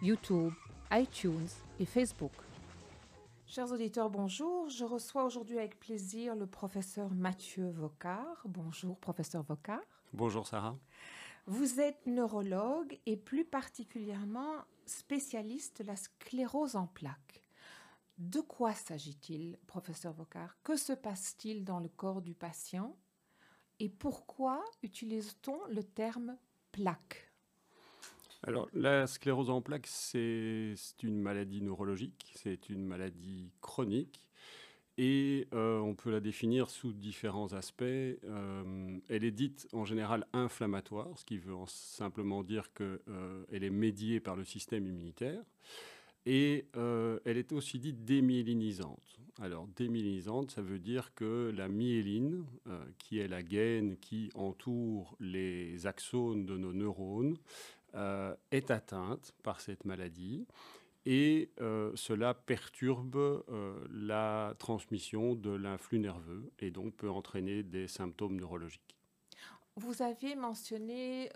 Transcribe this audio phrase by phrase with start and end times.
[0.00, 0.52] YouTube,
[0.92, 1.48] iTunes
[1.80, 2.32] et Facebook.
[3.46, 4.68] Chers auditeurs, bonjour.
[4.68, 8.42] Je reçois aujourd'hui avec plaisir le professeur Mathieu Vocard.
[8.44, 9.82] Bonjour, professeur Vocard.
[10.12, 10.76] Bonjour, Sarah.
[11.46, 17.42] Vous êtes neurologue et plus particulièrement spécialiste de la sclérose en plaques.
[18.18, 20.56] De quoi s'agit-il, professeur Vocard?
[20.62, 22.96] Que se passe-t-il dans le corps du patient?
[23.80, 26.36] Et pourquoi utilise-t-on le terme
[26.70, 27.27] plaque?
[28.44, 34.28] Alors, la sclérose en plaques, c'est une maladie neurologique, c'est une maladie chronique,
[34.98, 37.82] et euh, on peut la définir sous différents aspects.
[37.82, 43.70] Euh, elle est dite en général inflammatoire, ce qui veut simplement dire qu'elle euh, est
[43.70, 45.42] médiée par le système immunitaire.
[46.26, 49.18] Et elle est aussi dite démyélinisante.
[49.40, 52.44] Alors, démyélinisante, ça veut dire que la myéline,
[52.98, 57.38] qui est la gaine qui entoure les axones de nos neurones,
[57.94, 60.46] euh, est atteinte par cette maladie
[61.06, 67.88] et euh, cela perturbe euh, la transmission de l'influx nerveux et donc peut entraîner des
[67.88, 68.94] symptômes neurologiques.
[69.76, 71.30] Vous aviez mentionné,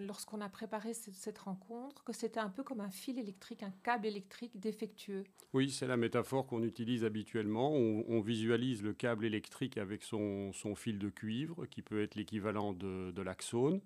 [0.00, 4.06] lorsqu'on a préparé cette, rencontre, que c'était un peu comme un fil électrique, un câble
[4.06, 5.22] électrique défectueux.
[5.52, 7.70] Oui, c'est la métaphore qu'on utilise habituellement.
[7.72, 13.12] On, visualise le câble électrique avec son, fil de cuivre, qui peut être l'équivalent de,
[13.12, 13.80] de l'axone.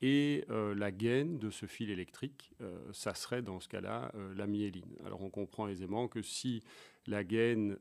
[0.00, 4.32] Et euh, la gaine de ce fil électrique, euh, ça serait dans ce cas-là euh,
[4.36, 4.96] la myéline.
[5.04, 6.62] Alors on comprend aisément que si
[7.06, 7.78] la gaine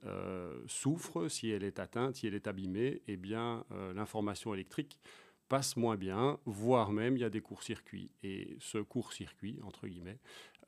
[0.67, 5.01] souffre, si elle est atteinte, si elle est abîmée, eh bien l'information électrique
[5.49, 8.09] passe moins bien, voire même il y a des courts-circuits.
[8.23, 10.19] Et ce court-circuit, entre guillemets,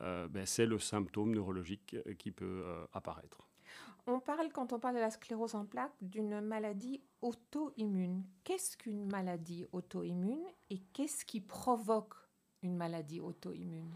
[0.02, 3.49] ben, c'est le symptôme neurologique qui peut apparaître.
[4.08, 8.24] On parle, quand on parle de la sclérose en plaques, d'une maladie auto-immune.
[8.44, 12.16] Qu'est-ce qu'une maladie auto-immune et qu'est-ce qui provoque
[12.64, 13.92] une maladie auto-immune?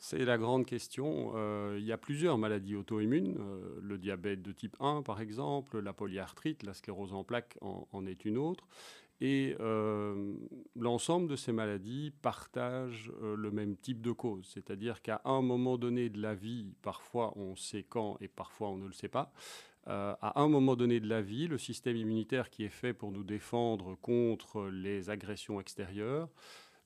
[0.00, 1.32] C'est la grande question.
[1.34, 3.36] Euh, il y a plusieurs maladies auto-immunes.
[3.40, 8.06] Euh, le diabète de type 1, par exemple, la polyarthrite, la sclérose en plaques en
[8.06, 8.68] est une autre.
[9.20, 10.34] Et euh,
[10.76, 15.76] l'ensemble de ces maladies partagent euh, le même type de cause, c'est-à-dire qu'à un moment
[15.76, 19.32] donné de la vie, parfois on sait quand et parfois on ne le sait pas,
[19.88, 23.10] euh, à un moment donné de la vie, le système immunitaire qui est fait pour
[23.10, 26.28] nous défendre contre les agressions extérieures,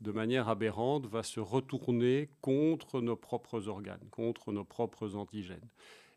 [0.01, 5.69] de manière aberrante, va se retourner contre nos propres organes, contre nos propres antigènes.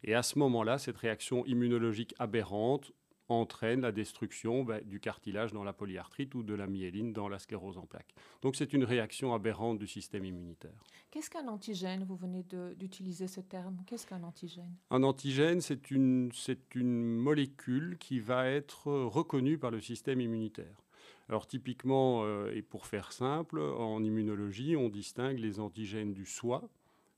[0.03, 2.93] Et à ce moment-là, cette réaction immunologique aberrante
[3.27, 7.39] entraîne la destruction ben, du cartilage dans la polyarthrite ou de la myéline dans la
[7.39, 8.13] sclérose en plaques.
[8.41, 10.83] Donc c'est une réaction aberrante du système immunitaire.
[11.11, 12.03] Qu'est-ce qu'un antigène?
[12.03, 12.43] Vous venez
[12.75, 13.81] d'utiliser ce terme.
[13.87, 14.75] Qu'est-ce qu'un antigène?
[14.91, 16.31] Un antigène, c'est une,
[16.75, 20.83] une molécule qui va être reconnue par le système immunitaire.
[21.27, 26.69] Alors typiquement, euh, et pour faire simple, en immunologie, on distingue les antigènes du soi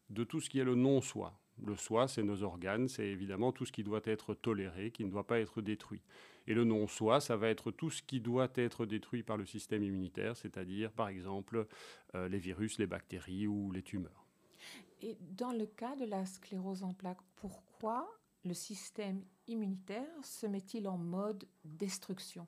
[0.10, 1.38] de tout ce qui est le non-soi.
[1.66, 5.10] Le soi, c'est nos organes, c'est évidemment tout ce qui doit être toléré, qui ne
[5.10, 6.02] doit pas être détruit.
[6.46, 9.84] Et le non-soi, ça va être tout ce qui doit être détruit par le système
[9.84, 11.68] immunitaire, c'est-à-dire par exemple
[12.16, 14.26] euh, les virus, les bactéries ou les tumeurs.
[15.02, 18.08] Et dans le cas de la sclérose en plaques, pourquoi
[18.46, 22.48] le système immunitaire se met-il en mode destruction?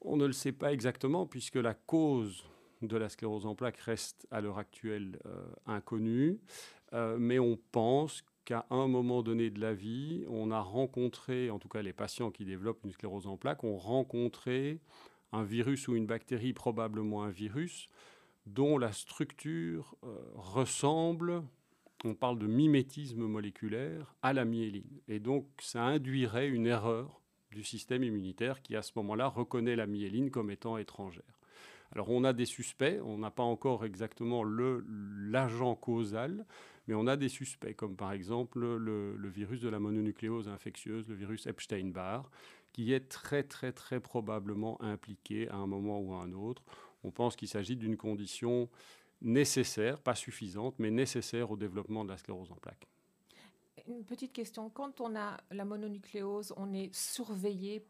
[0.00, 2.44] On ne le sait pas exactement puisque la cause
[2.82, 6.38] de la sclérose en plaques reste à l'heure actuelle euh, inconnue.
[6.94, 11.58] Euh, mais on pense qu'à un moment donné de la vie, on a rencontré, en
[11.58, 14.80] tout cas les patients qui développent une sclérose en plaques, ont rencontré
[15.32, 17.88] un virus ou une bactérie, probablement un virus,
[18.46, 21.42] dont la structure euh, ressemble,
[22.04, 25.00] on parle de mimétisme moléculaire, à la myéline.
[25.08, 27.20] Et donc ça induirait une erreur
[27.50, 31.40] du système immunitaire qui à ce moment-là reconnaît la myéline comme étant étrangère.
[31.92, 36.44] Alors on a des suspects, on n'a pas encore exactement l'agent causal,
[36.86, 41.14] Mais on a des suspects, comme par exemple le, virus de la mononucléose infectieuse, le
[41.14, 42.30] virus Epstein-Barr,
[42.72, 46.62] qui est très très très probablement impliqué à un moment ou à un autre.
[47.02, 48.68] On pense qu'il s'agit d'une condition
[49.22, 52.88] nécessaire, pas suffisante, mais nécessaire au développement de la sclérose en plaques.
[53.86, 54.70] Une petite question.
[54.70, 57.86] Quand on a la mononucléose, on est surveillé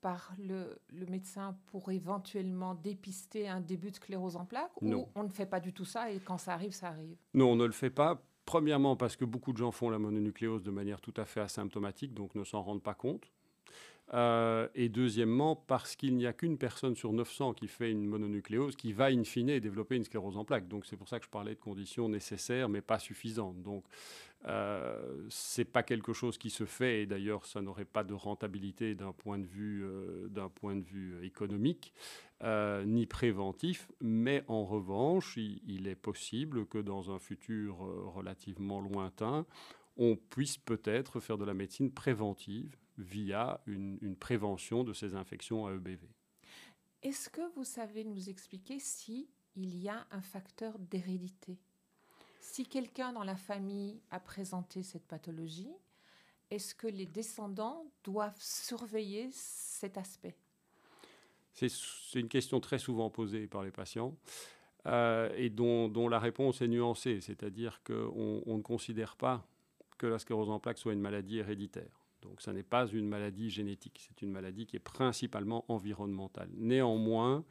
[0.00, 0.78] par le,
[1.08, 5.60] médecin pour éventuellement dépister un début de sclérose en plaques ou on ne fait pas
[5.60, 7.16] du tout ça et quand ça arrive, ça arrive?
[7.34, 8.22] Non, on ne le fait pas.
[8.44, 12.14] Premièrement, parce que beaucoup de gens font la mononucléose de manière tout à fait asymptomatique,
[12.14, 13.30] donc ne s'en rendent pas compte.
[14.14, 18.74] Euh, et deuxièmement, parce qu'il n'y a qu'une personne sur 900 qui fait une mononucléose
[18.74, 20.66] qui va in fine développer une sclérose en plaques.
[20.66, 23.62] Donc c'est pour ça que je parlais de conditions nécessaires mais pas suffisantes.
[23.62, 23.84] Donc
[24.46, 28.94] euh, c'est pas quelque chose qui se fait et d'ailleurs ça n'aurait pas de rentabilité
[28.94, 31.92] d'un point de vue, euh, d'un point de vue économique
[32.44, 33.90] euh, ni préventif.
[34.00, 39.44] Mais en revanche, il est possible que dans un futur relativement lointain,
[39.96, 45.72] on puisse peut-être faire de la médecine préventive via une, prévention de ces infections à
[45.72, 46.08] EBV.
[47.02, 51.58] Est-ce que vous savez nous expliquer si il y a un facteur d'hérédité?
[52.50, 55.70] Si quelqu'un dans la famille a présenté cette pathologie,
[56.50, 60.34] est-ce que les descendants doivent surveiller cet aspect?
[61.52, 61.68] C'est
[62.18, 64.16] une question très souvent posée par les patients.
[64.86, 69.46] Euh, et dont, la réponse est nuancée, c'est-à-dire qu'on on ne considère pas
[69.98, 72.00] que la sclérose en plaques soit une maladie héréditaire.
[72.22, 76.48] Donc ça n'est pas une maladie génétique, c'est une maladie qui est principalement environnementale.
[76.54, 77.44] Néanmoins,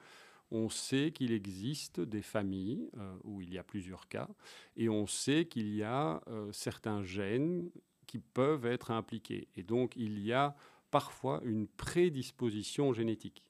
[0.52, 4.30] on sait qu'il existe des familles euh, où il y a plusieurs cas,
[4.76, 7.70] et on sait qu'il y a euh, certains gènes
[8.06, 9.48] qui peuvent être impliqués.
[9.56, 10.56] Et donc il y a
[10.92, 13.44] parfois une prédisposition génétique.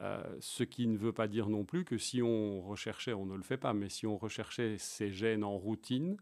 [0.00, 3.36] Euh, ce qui ne veut pas dire non plus que si on recherchait, on ne
[3.36, 6.16] le fait pas, mais si on recherchait ces gènes en routine,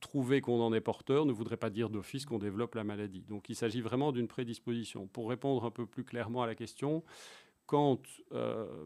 [0.00, 3.24] trouver qu'on en est porteur ne voudrait pas dire d'office qu'on développe la maladie.
[3.28, 5.06] Donc il s'agit vraiment d'une prédisposition.
[5.06, 7.02] Pour répondre un peu plus clairement à la question,
[7.68, 8.00] quand
[8.32, 8.84] euh,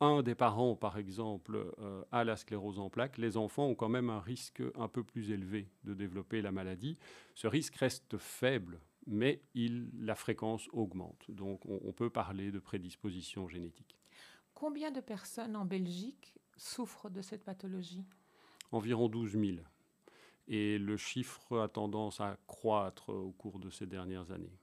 [0.00, 3.88] un des parents, par exemple, euh, a la sclérose en plaques, les enfants ont quand
[3.88, 6.98] même un risque un peu plus élevé de développer la maladie.
[7.34, 11.24] Ce risque reste faible, mais il, la fréquence augmente.
[11.30, 13.98] Donc on, on peut parler de prédisposition génétique.
[14.52, 18.04] Combien de personnes en Belgique souffrent de cette pathologie?
[18.70, 19.56] Environ 12 000
[20.48, 24.58] et le chiffre a tendance à croître au cours de ces dernières années.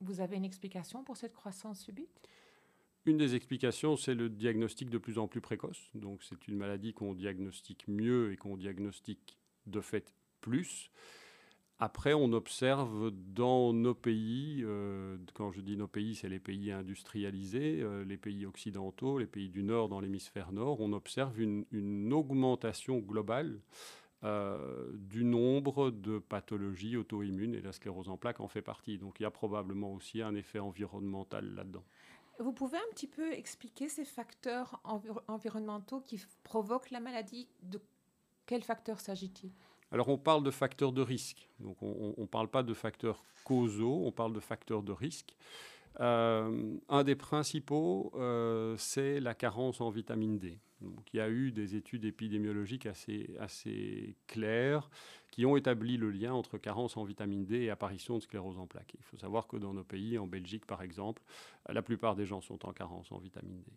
[0.00, 2.20] Vous avez une explication pour cette croissance subite?
[3.06, 5.90] Une des explications, c'est le diagnostic de plus en plus précoce.
[5.94, 10.90] Donc c'est une maladie qu'on diagnostique mieux et qu'on diagnostique de fait plus.
[11.78, 16.72] Après, on observe dans nos pays, euh, quand je dis nos pays, c'est les pays
[16.72, 22.12] industrialisés, euh, les pays occidentaux, les pays du Nord dans l'hémisphère Nord, on observe une,
[22.12, 23.60] augmentation globale
[24.24, 28.96] euh, du nombre de pathologies auto-immunes et la sclérose en plaques en fait partie.
[28.96, 31.84] Donc il y a probablement aussi un effet environnemental là-dedans.
[32.38, 34.80] Vous pouvez un petit peu expliquer ces facteurs
[35.28, 37.48] environnementaux qui provoquent la maladie?
[37.62, 37.80] De
[38.46, 39.50] quels facteurs s'agit-il?
[39.90, 44.02] Alors on parle de facteurs de risque, donc on ne parle pas de facteurs causaux,
[44.04, 45.36] on parle de facteurs de risque.
[46.00, 50.58] Euh, un des principaux, euh, c'est la carence en vitamine D.
[50.82, 54.90] Il y a eu des études épidémiologiques assez, assez claires
[55.30, 58.66] qui ont établi le lien entre carence en vitamine D et apparition de sclérose en
[58.66, 58.94] plaques.
[58.98, 61.22] Il faut savoir que dans nos pays, en Belgique par exemple,
[61.68, 63.72] la plupart des gens sont en carence en vitamine D.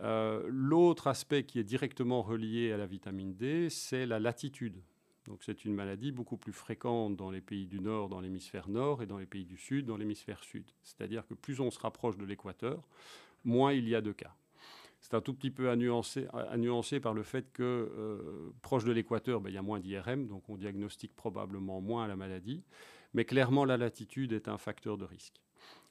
[0.00, 4.80] Euh, l'autre aspect qui est directement relié à la vitamine D, c'est la latitude.
[5.28, 9.02] Donc c'est une maladie beaucoup plus fréquente dans les pays du Nord, dans l'hémisphère Nord,
[9.02, 10.64] et dans les pays du Sud, dans l'hémisphère Sud.
[10.82, 12.82] C'est-à-dire que plus on se rapproche de l'équateur,
[13.44, 14.34] moins il y a de cas.
[15.00, 15.76] C'est un tout petit peu à
[17.00, 20.48] par le fait que euh, proche de l'équateur, ben, il y a moins d'IRM, donc
[20.48, 22.64] on diagnostique probablement moins la maladie.
[23.12, 25.40] Mais clairement, la latitude est un facteur de risque.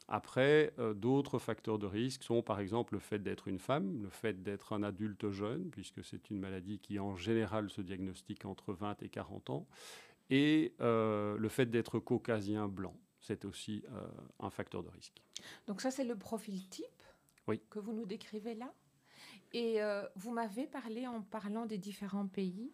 [0.08, 4.10] Après, euh, d'autres facteurs de risque sont par exemple le fait d'être une femme, le
[4.10, 8.74] fait d'être un adulte jeune, puisque c'est une maladie qui en général se diagnostique entre
[8.74, 9.68] 20 et 40 ans,
[10.30, 12.96] et euh, le fait d'être caucasien blanc.
[13.20, 13.84] C'est aussi
[14.40, 15.22] un facteur de risque.
[15.66, 16.86] Donc ça, c'est le profil type
[17.48, 17.60] oui.
[17.70, 18.72] que vous nous décrivez là
[19.54, 22.72] et euh, vous m'avez parlé en parlant des différents pays.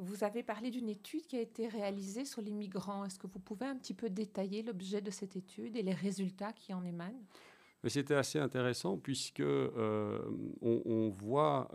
[0.00, 3.04] Euh, vous avez parlé d'une étude qui a été réalisée sur les migrants.
[3.04, 6.52] Est-ce que vous pouvez un petit peu détailler l'objet de cette étude et les résultats
[6.52, 7.22] qui en émanent?
[7.86, 10.18] C'était assez intéressant puisque euh,
[10.62, 11.68] on, voit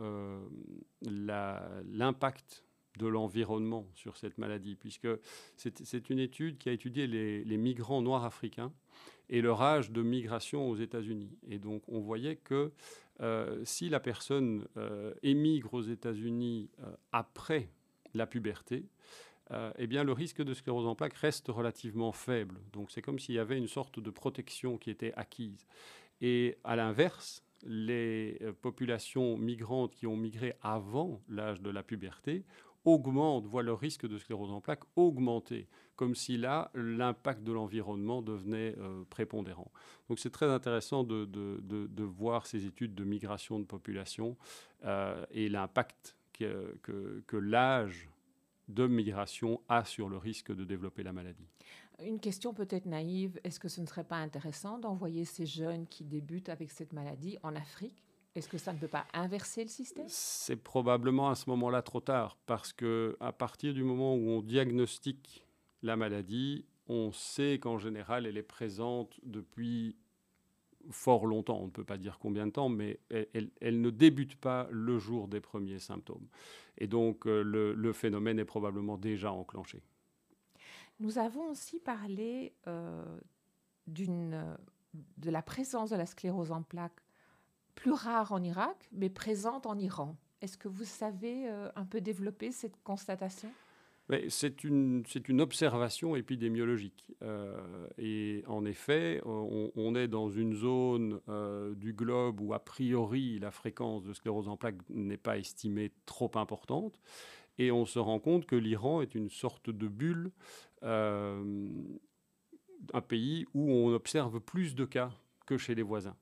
[1.03, 2.63] l'impact
[2.99, 5.07] de l'environnement sur cette maladie, puisque
[5.55, 8.71] c'est une étude qui a étudié les, migrants noirs africains
[9.29, 11.37] et leur âge de migration aux États-Unis.
[11.47, 12.71] Et donc on voyait que
[13.21, 17.69] euh, si la personne euh, émigre aux États-Unis euh, après
[18.13, 18.85] la puberté,
[19.79, 22.59] eh bien le risque de sclérose en plaques reste relativement faible.
[22.71, 25.65] Donc c'est comme s'il y avait une sorte de protection qui était acquise.
[26.21, 32.45] Et à l'inverse, les populations migrantes qui ont migré avant l'âge de la puberté
[32.85, 38.21] augmente, voit le risque de sclérose en plaques augmenter, comme si là, l'impact de l'environnement
[38.21, 39.71] devenait euh, prépondérant.
[40.07, 44.37] Donc c'est très intéressant de, de, voir ces études de migration de population
[44.85, 48.09] euh, et l'impact que, que, que l'âge
[48.67, 51.47] de migration a sur le risque de développer la maladie.
[52.03, 56.05] Une question peut-être naïve, est-ce que ce ne serait pas intéressant d'envoyer ces jeunes qui
[56.05, 58.03] débutent avec cette maladie en Afrique?
[58.35, 60.05] Est-ce que ça ne peut pas inverser le système?
[60.07, 64.41] C'est probablement à ce moment-là trop tard, parce que à partir du moment où on
[64.41, 65.45] diagnostique
[65.81, 69.97] la maladie, on sait qu'en général, elle est présente depuis
[70.89, 71.59] fort longtemps.
[71.59, 75.27] On ne peut pas dire combien de temps, mais elle, ne débute pas le jour
[75.27, 76.27] des premiers symptômes.
[76.77, 79.81] Et donc, euh, le, phénomène est probablement déjà enclenché.
[80.99, 83.03] Nous avons aussi parlé euh,
[83.87, 87.01] de la présence de la sclérose en plaques
[87.75, 90.17] plus rare en Irak, mais présente en Iran.
[90.41, 93.49] Est-ce que vous savez euh, un peu développer cette constatation?
[94.29, 97.11] C'est une, une, observation épidémiologique.
[97.21, 103.37] Euh, et en effet, on, est dans une zone euh, du globe où, a priori,
[103.39, 106.99] la fréquence de sclérose en plaques n'est pas estimée trop importante.
[107.59, 110.31] Et on se rend compte que l'Iran est une sorte de bulle,
[110.81, 111.41] un
[113.07, 115.11] pays où on observe plus de cas
[115.45, 116.15] que chez les voisins.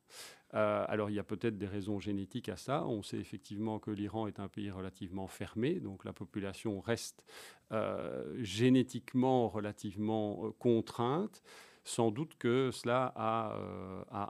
[0.53, 2.85] Euh, alors il y a peut-être des raisons génétiques à ça.
[2.85, 7.25] On sait effectivement que l'Iran est un pays relativement fermé, donc la population reste
[7.71, 11.43] euh, génétiquement relativement euh, contrainte.
[11.83, 13.55] Sans doute que cela a,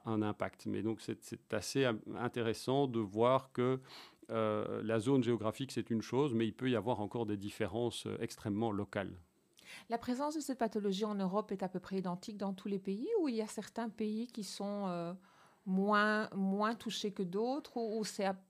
[0.06, 0.68] un impact.
[0.68, 3.80] Mais donc c'est assez intéressant de voir que
[4.30, 8.72] la zone géographique, c'est une chose, mais il peut y avoir encore des différences extrêmement
[8.72, 9.18] locales.
[9.90, 12.78] La présence de cette pathologie en Europe est à peu près identique dans tous les
[12.78, 15.16] pays ou il y a certains pays qui sont
[15.68, 18.04] moins, touchés que d'autres ou,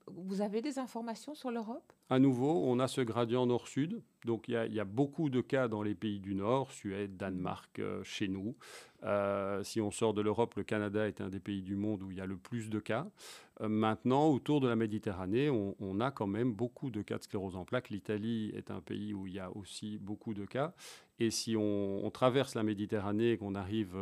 [0.06, 1.92] Vous avez des informations sur l'Europe?
[2.10, 4.00] À nouveau, on a ce gradient nord-sud.
[4.24, 8.02] Donc il y, a beaucoup de cas dans les pays du Nord, Suède, Danemark, euh,
[8.02, 8.56] chez nous.
[9.04, 12.10] Euh, si on sort de l'Europe, le Canada est un des pays du monde où
[12.10, 13.06] il y a le plus de cas.
[13.60, 17.56] Euh, maintenant, autour de la Méditerranée, on, a quand même beaucoup de cas de sclérose
[17.56, 17.90] en plaques.
[17.90, 20.72] L'Italie est un pays où il y a aussi beaucoup de cas.
[21.20, 23.96] Et si on, traverse la Méditerranée et qu'on arrive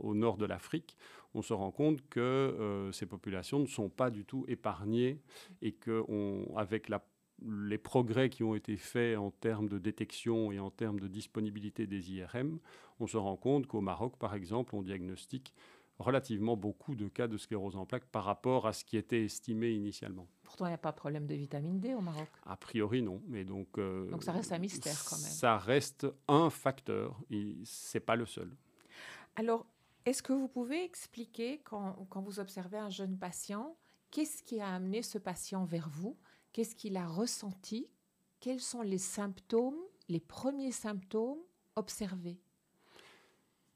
[0.00, 0.96] au, nord de l'Afrique,
[1.34, 5.20] on se rend compte que ces populations ne sont pas du tout épargnées
[5.62, 7.02] et qu'avec la
[7.44, 11.86] les progrès qui ont été faits en termes de détection et en termes de disponibilité
[11.86, 12.58] des IRM,
[13.00, 15.54] on se rend compte qu'au Maroc, par exemple, on diagnostique
[15.98, 19.70] relativement beaucoup de cas de sclérose en plaques par rapport à ce qui était estimé
[19.70, 20.26] initialement.
[20.42, 23.22] Pourtant, il n'y a pas de problème de vitamine D au Maroc A priori, non.
[23.28, 25.30] Mais donc, euh, donc ça reste un mystère quand même.
[25.30, 28.50] Ça reste un facteur, ce n'est pas le seul.
[29.36, 29.66] Alors,
[30.04, 33.76] est-ce que vous pouvez expliquer, quand, vous observez un jeune patient,
[34.10, 36.16] qu'est-ce qui a amené ce patient vers vous?
[36.52, 37.88] Qu'est-ce qu'il a ressenti?
[38.40, 39.78] Quels sont les symptômes,
[40.08, 41.38] les premiers symptômes
[41.76, 42.40] observés?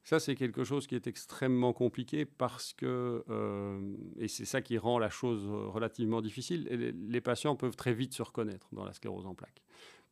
[0.03, 4.79] Ça, c'est quelque chose qui est extrêmement compliqué parce que, euh, et c'est ça qui
[4.79, 9.27] rend la chose relativement difficile, les, patients peuvent très vite se reconnaître dans la sclérose
[9.27, 9.63] en plaques.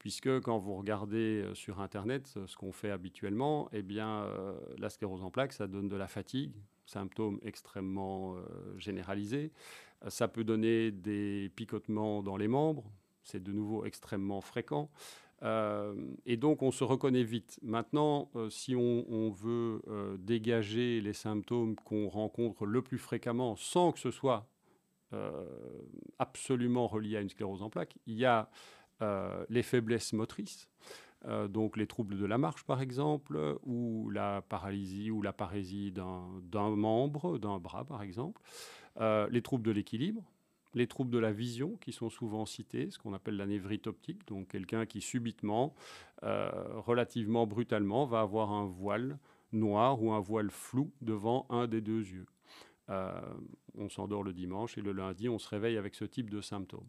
[0.05, 4.91] Puisque quand vous regardez euh, sur Internet ce qu'on fait habituellement, eh bien, euh, la
[4.91, 6.53] sclérose en plaques, ça donne de la fatigue,
[6.85, 8.37] symptômes extrêmement
[8.77, 9.51] généralisés.
[10.09, 12.85] Ça peut donner des picotements dans les membres,
[13.23, 14.91] c'est de nouveau extrêmement fréquent.
[15.43, 15.95] Euh,
[16.25, 17.59] et donc on se reconnaît vite.
[17.63, 23.93] Maintenant, euh, si on, veut euh, dégager les symptômes qu'on rencontre le plus fréquemment sans
[23.93, 24.47] que ce soit
[26.19, 28.51] absolument relié à une sclérose en plaques, il y a
[29.49, 30.69] les faiblesses motrices.
[31.49, 36.71] donc les troubles de la marche par exemple, ou la paralysie ou la parésie d'un
[36.71, 38.41] membre, d'un bras par exemple.
[39.01, 40.23] Euh, les troubles de l'équilibre,
[40.75, 44.27] les troubles de la vision qui sont souvent cités, ce qu'on appelle la névrite optique,
[44.29, 45.75] donc quelqu'un qui subitement,
[46.23, 49.19] euh, relativement brutalement, va avoir un voile
[49.53, 52.27] noir ou un voile flou devant un des deux yeux.
[52.91, 53.21] Euh,
[53.77, 56.87] on s'endort le dimanche et le lundi, on se réveille avec ce type de symptômes.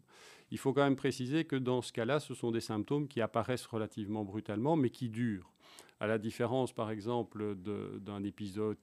[0.50, 3.66] Il faut quand même préciser que dans ce cas-là, ce sont des symptômes qui apparaissent
[3.66, 5.52] relativement brutalement, mais qui durent.
[5.98, 8.76] À la différence, par exemple, d'un épisode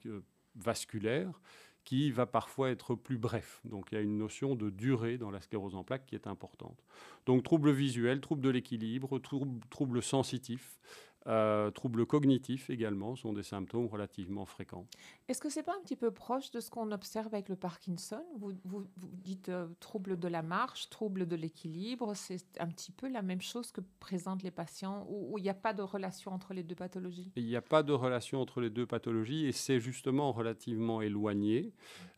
[0.55, 1.39] vasculaire
[1.84, 3.62] qui va parfois être plus bref.
[3.65, 6.27] Donc il y a une notion de durée dans la sclérose en plaques qui est
[6.27, 6.82] importante.
[7.25, 10.79] Donc troubles visuels, troubles de l'équilibre, troubles, sensitifs,
[11.27, 14.85] euh, troubles cognitifs également sont des symptômes relativement fréquents.
[15.29, 17.55] Est-ce que ce n'est pas un petit peu proche de ce qu'on observe avec le
[17.55, 18.23] Parkinson?
[18.37, 23.07] Vous, vous, dites euh, troubles de la marche, troubles de l'équilibre, c'est un petit peu
[23.07, 26.53] la même chose que présentent les patients où il n'y a pas de relation entre
[26.53, 27.31] les deux pathologies?
[27.35, 31.73] Il n'y a pas de relation entre les deux pathologies et c'est justement relativement éloigné.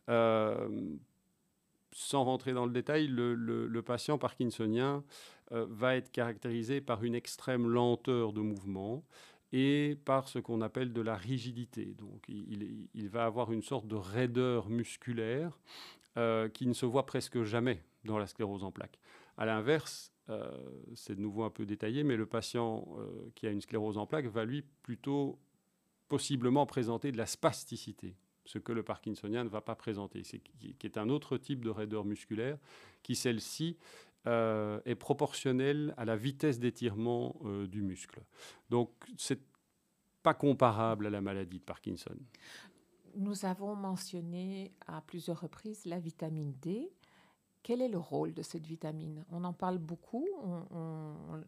[0.08, 0.96] Euh,
[1.96, 5.02] sans rentrer dans le détail, le, patient parkinsonien
[5.52, 9.04] euh, va être caractérisé par une extrême lenteur de mouvement
[9.52, 11.94] et par ce qu'on appelle de la rigidité.
[11.94, 15.58] Donc il, va avoir une sorte de raideur musculaire
[16.16, 18.98] euh, qui ne se voit presque jamais dans la sclérose en plaques.
[19.36, 20.50] À l'inverse, euh,
[20.94, 22.86] c'est de nouveau un peu détaillé, mais le patient
[23.36, 25.38] qui a une sclérose en plaques va lui plutôt
[26.08, 30.74] possiblement présenter de la spasticité ce que le parkinsonien ne va pas présenter, c'est, qui,
[30.82, 32.58] est un autre type de raideur musculaire,
[33.02, 33.76] qui celle-ci
[34.26, 38.20] euh, est proportionnelle à la vitesse d'étirement euh, du muscle.
[38.70, 39.40] Donc c'est
[40.22, 42.16] pas comparable à la maladie de Parkinson.
[43.14, 46.90] Nous avons mentionné à plusieurs reprises la vitamine D.
[47.62, 49.24] Quel est le rôle de cette vitamine?
[49.30, 50.28] On en parle beaucoup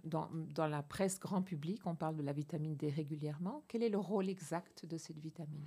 [0.05, 3.63] dans, dans, la presse grand public, on parle de la vitamine D régulièrement.
[3.69, 5.67] Quel est le rôle exact de cette vitamine?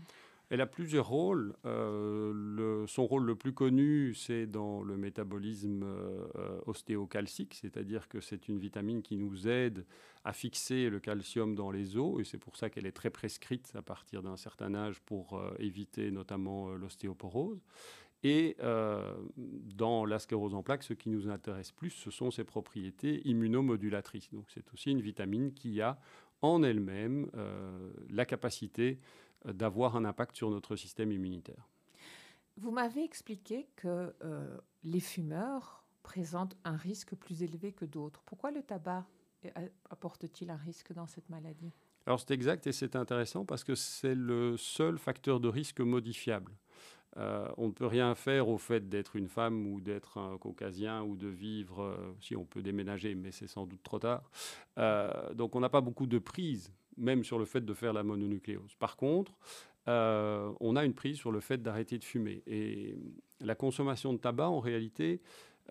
[0.51, 1.55] Elle a plusieurs rôles.
[1.65, 8.49] Euh, son rôle le plus connu, c'est dans le métabolisme euh, ostéocalcique, c'est-à-dire que c'est
[8.49, 9.85] une vitamine qui nous aide
[10.25, 13.71] à fixer le calcium dans les os, et c'est pour ça qu'elle est très prescrite
[13.75, 17.61] à partir d'un certain âge pour euh, éviter notamment l'ostéoporose.
[18.23, 18.55] Et
[19.35, 24.29] dans la sclérose en plaques, ce qui nous intéresse plus, ce sont ses propriétés immunomodulatrices.
[24.31, 25.97] Donc c'est aussi une vitamine qui a
[26.43, 27.31] en elle-même
[28.11, 28.99] la capacité
[29.45, 31.67] d'avoir un impact sur notre système immunitaire.
[32.57, 38.21] Vous m'avez expliqué que euh, les fumeurs présentent un risque plus élevé que d'autres.
[38.25, 39.05] Pourquoi le tabac
[39.89, 41.71] apporte-t-il un risque dans cette maladie?
[42.05, 46.51] Alors c'est exact et c'est intéressant parce que c'est le seul facteur de risque modifiable.
[47.17, 51.03] Euh, on ne peut rien faire au fait d'être une femme ou d'être un caucasien
[51.03, 54.29] ou de vivre, euh, si on peut déménager, mais c'est sans doute trop tard.
[55.33, 56.71] donc on n'a pas beaucoup de prise
[57.01, 58.75] même sur le fait de faire la mononucléose.
[58.75, 59.33] Par contre,
[59.87, 62.43] euh, on a une prise sur le fait d'arrêter de fumer.
[62.47, 62.97] Et
[63.39, 65.21] la consommation de tabac, en réalité,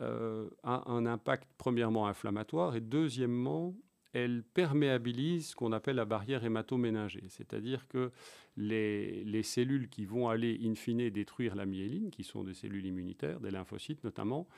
[0.01, 3.75] euh, a un impact premièrement inflammatoire et deuxièmement,
[4.13, 7.25] elle perméabilise ce qu'on appelle la barrière hématoménagée.
[7.29, 8.11] C'est-à-dire que
[8.57, 12.87] les, les, cellules qui vont aller in fine détruire la myéline, qui sont des cellules
[12.87, 14.49] immunitaires, des lymphocytes notamment,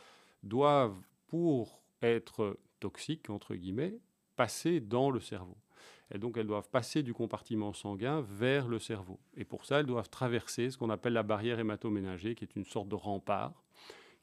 [0.42, 3.99] doivent, pour être toxiques, entre guillemets,
[4.37, 5.57] passer dans le cerveau.
[6.12, 9.18] Et donc, elles doivent passer du compartiment sanguin vers le cerveau.
[9.37, 12.66] Et pour ça, elles doivent traverser ce qu'on appelle la barrière hématoménagée, qui est une
[12.66, 13.64] sorte de rempart,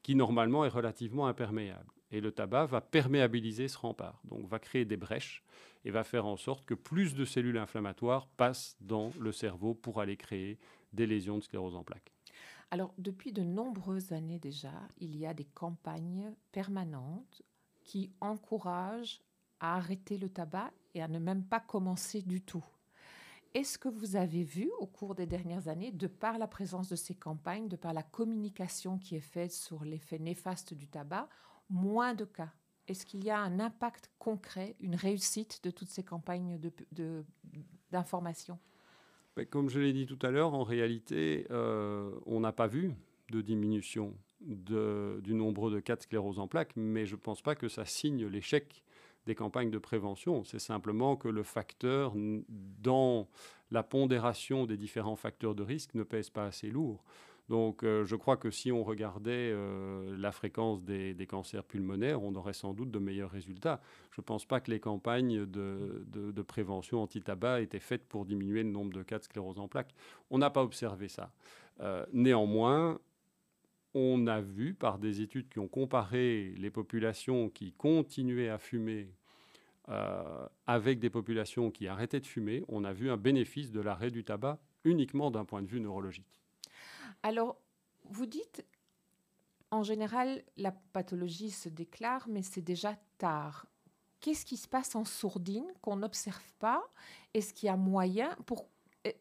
[0.02, 1.90] qui normalement est relativement imperméable.
[2.12, 5.44] Et le tabac va perméabiliser ce rempart, donc va créer des brèches
[5.84, 10.00] et va faire en sorte que plus de cellules inflammatoires passent dans le cerveau pour
[10.00, 10.58] aller créer
[10.92, 12.12] des lésions de sclérose en plaques.
[12.72, 17.42] Alors, depuis de nombreuses années déjà, il y a des campagnes permanentes
[17.82, 19.20] qui encouragent
[19.60, 22.64] à arrêter le tabac et à ne même pas commencer du tout.
[23.52, 26.96] Est-ce que vous avez vu au cours des dernières années, de par la présence de
[26.96, 31.28] ces campagnes, de par la communication qui est faite sur l'effet néfaste du tabac,
[31.68, 32.52] moins de cas?
[32.86, 36.60] Est-ce qu'il y a un impact concret, une réussite de toutes ces campagnes
[37.90, 38.58] d'information?
[39.36, 42.92] Ben, Comme je l'ai dit tout à l'heure, en réalité, euh, on n'a pas vu
[43.30, 47.54] de diminution du nombre de cas de sclérose en plaques, mais je ne pense pas
[47.54, 48.82] que ça signe l'échec
[49.26, 50.44] des campagnes de prévention.
[50.44, 52.14] C'est simplement que le facteur
[52.82, 53.28] dans
[53.70, 57.04] la pondération des différents facteurs de risque ne pèse pas assez lourd.
[57.50, 62.32] Donc euh, je crois que si on regardait euh, la fréquence des, cancers pulmonaires, on
[62.36, 63.80] aurait sans doute de meilleurs résultats.
[64.12, 68.70] Je ne pense pas que les campagnes de, prévention anti-tabac étaient faites pour diminuer le
[68.70, 69.92] nombre de cas de sclérose en plaques.
[70.30, 71.32] On n'a pas observé ça.
[71.80, 73.00] Euh, néanmoins,
[73.94, 79.12] on a vu par des études qui ont comparé les populations qui continuaient à fumer
[79.90, 84.10] euh, avec des populations qui arrêtaient de fumer, on a vu un bénéfice de l'arrêt
[84.10, 86.40] du tabac uniquement d'un point de vue neurologique.
[87.24, 87.56] Alors,
[88.04, 88.64] vous dites,
[89.72, 93.66] en général, la pathologie se déclare, mais c'est déjà tard.
[94.20, 96.82] Qu'est-ce qui se passe en sourdine qu'on n'observe pas?
[97.34, 98.68] Est-ce qu'il y a moyen pour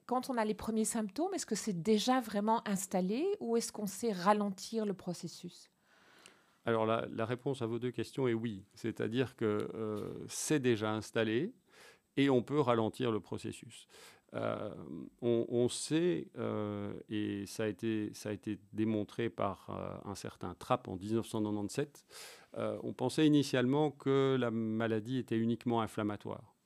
[0.06, 3.88] quand on a les premiers symptômes, est-ce que c'est déjà vraiment installé ou est-ce qu'on
[3.88, 5.70] sait ralentir le processus?
[6.66, 8.64] Alors la, réponse à vos deux questions est oui.
[8.76, 11.54] C'est-à-dire que euh, c'est déjà installé
[12.18, 13.88] et on peut ralentir le processus.
[14.36, 14.70] Euh,
[15.22, 20.88] on, sait, euh, et ça a, été, ça a été démontré par un certain Trapp
[20.88, 22.06] en 1997,
[22.84, 26.59] on pensait initialement que la maladie était uniquement inflammatoire.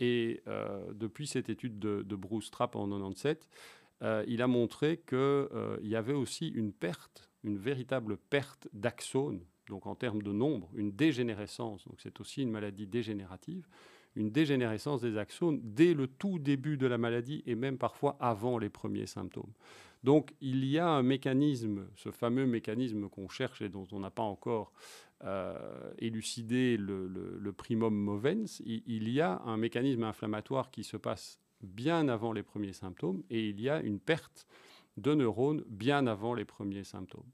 [0.00, 0.42] Et
[0.94, 3.48] depuis cette étude de, Bruce Trapp en 97,
[4.26, 5.48] il a montré qu'il
[5.82, 10.90] y avait aussi une perte, une véritable perte d'axones, donc en termes de nombre, une
[10.90, 13.66] dégénérescence, donc c'est aussi une maladie dégénérative,
[14.16, 18.58] une dégénérescence des axones dès le tout début de la maladie et même parfois avant
[18.58, 19.52] les premiers symptômes.
[20.02, 24.10] Donc il y a un mécanisme, ce fameux mécanisme qu'on cherche et dont on n'a
[24.10, 24.72] pas encore
[25.24, 32.08] euh, élucidé le, primum movens, il, y a un mécanisme inflammatoire qui se passe bien
[32.08, 34.46] avant les premiers symptômes et il y a une perte
[34.96, 37.30] de neurones bien avant les premiers symptômes.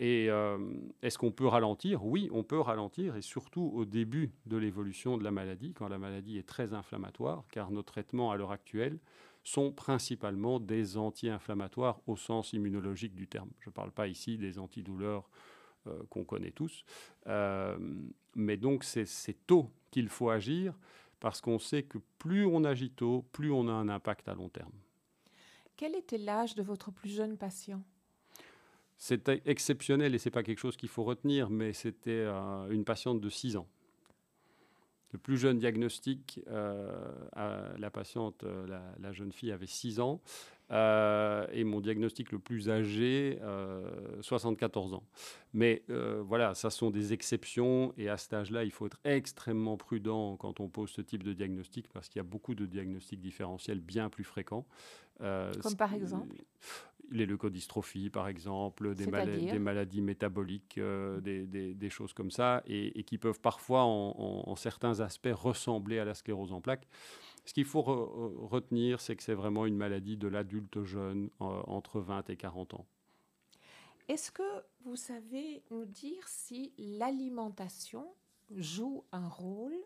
[0.00, 0.58] Et euh,
[1.02, 2.04] est-ce qu'on peut ralentir?
[2.04, 5.98] Oui, on peut ralentir, et surtout au début de l'évolution de la maladie, quand la
[5.98, 9.00] maladie est très inflammatoire, car nos traitements à l'heure actuelle
[9.48, 13.50] sont principalement des anti-inflammatoires au sens immunologique du terme.
[13.60, 15.28] Je ne parle pas ici des antidouleurs
[15.86, 16.84] euh, qu'on connaît tous,
[17.26, 17.78] euh,
[18.34, 19.06] mais donc c'est
[19.46, 20.78] tôt qu'il faut agir,
[21.18, 24.50] parce qu'on sait que plus on agit tôt, plus on a un impact à long
[24.50, 24.72] terme.
[25.76, 27.82] Quel était l'âge de votre plus jeune patient?
[28.98, 32.84] C'est exceptionnel et ce n'est pas quelque chose qu'il faut retenir, mais c'était euh, une
[32.84, 33.68] patiente de 6 ans.
[35.12, 38.66] Le plus jeune diagnostic, euh, la patiente, euh,
[39.00, 40.20] la, jeune fille avait 6 ans,
[40.70, 43.38] et mon diagnostic le plus âgé,
[44.20, 45.02] 74 ans.
[45.54, 50.36] Mais voilà, ça sont des exceptions, et à cet âge-là, il faut être extrêmement prudent
[50.36, 53.80] quand on pose ce type de diagnostic, parce qu'il y a beaucoup de diagnostics différentiels
[53.80, 54.66] bien plus fréquents.
[55.18, 56.36] Comme par exemple?
[57.10, 63.40] Les leucodystrophies, par exemple, des, maladies métaboliques, euh, des, choses comme ça, et, qui peuvent
[63.40, 66.86] parfois, en, certains aspects, ressembler à la sclérose en plaques.
[67.44, 72.00] Ce qu'il faut retenir, c'est que c'est vraiment une maladie de l'adulte jeune euh, entre
[72.00, 72.86] 20 et 40 ans.
[74.08, 78.06] Est-ce que vous savez nous dire si l'alimentation
[78.54, 79.76] joue un rôle?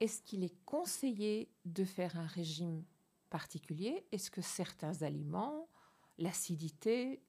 [0.00, 2.82] Est-ce qu'il est conseillé de faire un régime
[3.28, 4.04] particulier?
[4.12, 5.68] Est-ce que certains aliments
[6.20, 7.20] l'acidité,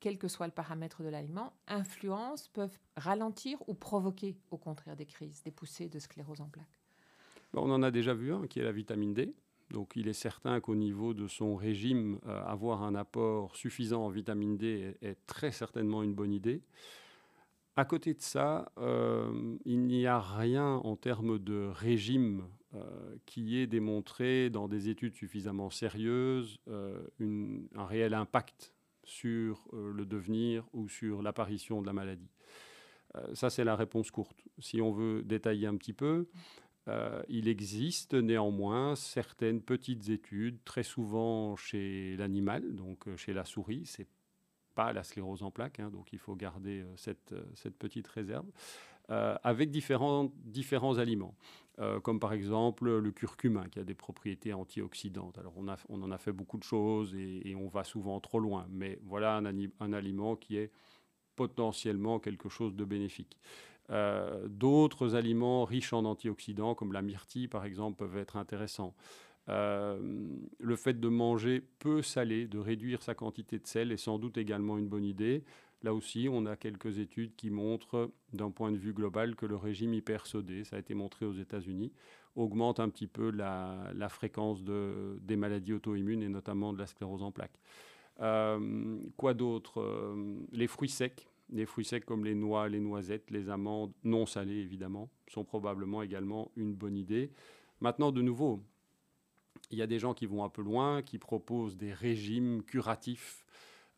[0.00, 5.06] quel que soit le paramètre de l'aliment, influencent, peuvent ralentir ou provoquer au contraire des
[5.06, 6.80] crises, des poussées de sclérose en plaques
[7.52, 9.34] On en a déjà vu un qui est la vitamine D.
[9.70, 14.08] Donc il est certain qu'au niveau de son régime, euh, avoir un apport suffisant en
[14.08, 16.62] vitamine D est, très certainement une bonne idée.
[17.76, 23.58] À côté de ça, euh, il n'y a rien en termes de régime euh, qui
[23.58, 27.06] ait démontré dans des études suffisamment sérieuses euh,
[27.76, 32.30] un réel impact sur euh, le devenir ou sur l'apparition de la maladie.
[33.34, 34.42] ça, c'est la réponse courte.
[34.58, 36.26] Si on veut détailler un petit peu,
[37.28, 44.08] il existe néanmoins certaines petites études, très souvent chez l'animal, donc chez la souris, c'est
[44.74, 48.46] pas la sclérose en plaques, hein, donc il faut garder cette petite réserve.
[49.10, 51.34] Euh, avec différents, différents aliments,
[51.78, 55.36] euh, comme par exemple le curcuma qui a des propriétés antioxydantes.
[55.36, 58.98] Alors on, en a fait beaucoup de choses et, on va souvent trop loin, mais
[59.04, 60.70] voilà un, un, aliment qui est
[61.36, 63.36] potentiellement quelque chose de bénéfique.
[63.90, 68.94] Euh, d'autres aliments riches en antioxydants, comme la myrtille par exemple, peuvent être intéressants.
[69.48, 74.38] le fait de manger peu salé, de réduire sa quantité de sel est sans doute
[74.38, 75.44] également une bonne idée.
[75.84, 79.56] Là aussi, on a quelques études qui montrent, d'un point de vue global, que le
[79.56, 81.92] régime hypersodé, ça a été montré aux États-Unis,
[82.36, 87.22] augmente un petit peu la, fréquence de, des maladies auto-immunes et notamment de la sclérose
[87.22, 87.60] en plaques.
[88.20, 91.28] Euh, quoi d'autre euh, Les fruits secs.
[91.50, 96.00] Les fruits secs comme les noix, les noisettes, les amandes, non salées évidemment, sont probablement
[96.00, 97.30] également une bonne idée.
[97.82, 98.62] Maintenant, de nouveau,
[99.70, 103.43] il y a des gens qui vont un peu loin, qui proposent des régimes curatifs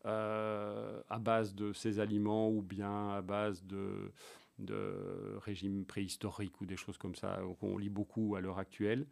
[0.07, 4.11] euh, à base de ces aliments ou bien à base de,
[4.59, 9.05] de régimes préhistoriques ou des choses comme ça qu'on lit beaucoup à l'heure actuelle.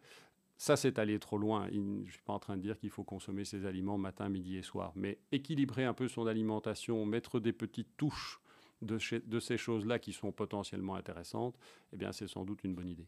[0.58, 1.68] Ça, c'est aller trop loin.
[1.70, 4.56] Je ne suis pas en train de dire qu'il faut consommer ces aliments matin, midi
[4.56, 8.40] et soir, mais équilibrer un peu son alimentation, mettre des petites touches
[8.80, 11.58] de, de ces choses-là qui sont potentiellement intéressantes,
[11.92, 13.06] eh bien, c'est sans doute une bonne idée.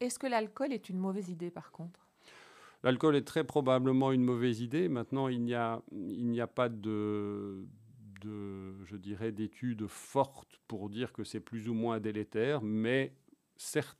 [0.00, 2.07] Est-ce que l'alcool est une mauvaise idée, par contre?
[2.82, 4.88] L'alcool est très probablement une mauvaise idée.
[4.88, 7.66] Maintenant, il n'y a, pas de,
[8.22, 13.12] je dirais, d'études fortes pour dire que c'est plus ou moins délétère, mais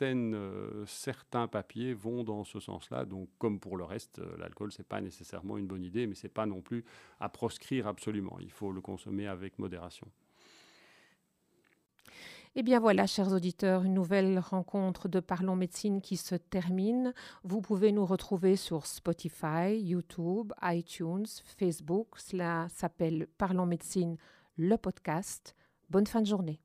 [0.02, 3.04] euh, certains papiers vont dans ce sens-là.
[3.04, 6.14] Donc, comme pour le reste, euh, l'alcool, ce n'est pas nécessairement une bonne idée, mais
[6.14, 6.84] ce n'est pas non plus
[7.20, 8.38] à proscrire absolument.
[8.40, 10.06] Il faut le consommer avec modération.
[12.60, 17.14] Eh bien voilà, chers auditeurs, une nouvelle rencontre de Parlons Médecine qui se termine.
[17.44, 22.08] Vous pouvez nous retrouver sur Spotify, YouTube, iTunes, Facebook.
[22.16, 24.16] Cela s'appelle Parlons Médecine,
[24.56, 25.54] le podcast.
[25.88, 26.58] Bonne fin de journée.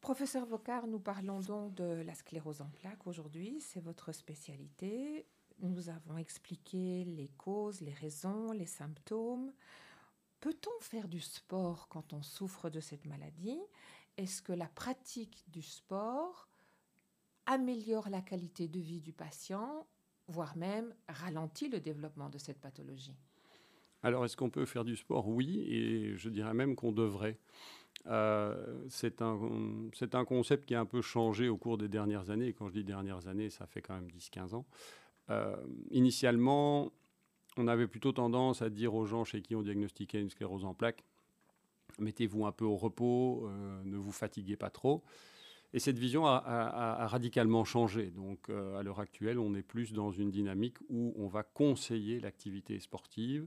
[0.00, 5.26] Professeur Vocard, nous parlons donc de la sclérose en plaques aujourd'hui, c'est votre spécialité.
[5.60, 9.52] Nous avons expliqué les causes, les raisons, les symptômes.
[10.40, 13.60] Peut-on faire du sport quand on souffre de cette maladie?
[14.16, 16.48] Est-ce que la pratique du sport
[17.44, 19.86] améliore la qualité de vie du patient,
[20.28, 23.18] voire même ralentit le développement de cette pathologie?
[24.02, 25.28] Alors, est-ce qu'on peut faire du sport?
[25.28, 27.38] Oui, et je dirais même qu'on devrait.
[28.06, 29.38] Euh, c'est un,
[30.12, 32.52] un, concept qui a un peu changé au cours des dernières années.
[32.52, 34.64] Quand je dis dernières années, ça fait quand même 10-15 ans.
[35.28, 35.56] Euh,
[35.90, 36.92] initialement,
[37.56, 40.74] on avait plutôt tendance à dire aux gens chez qui on diagnostiquait une sclérose en
[40.74, 41.04] plaques,
[41.98, 45.02] mettez-vous un peu au repos, euh, ne vous fatiguez pas trop.
[45.72, 48.10] Et cette vision a, radicalement changé.
[48.10, 52.80] Donc à l'heure actuelle, on est plus dans une dynamique où on va conseiller l'activité
[52.80, 53.46] sportive,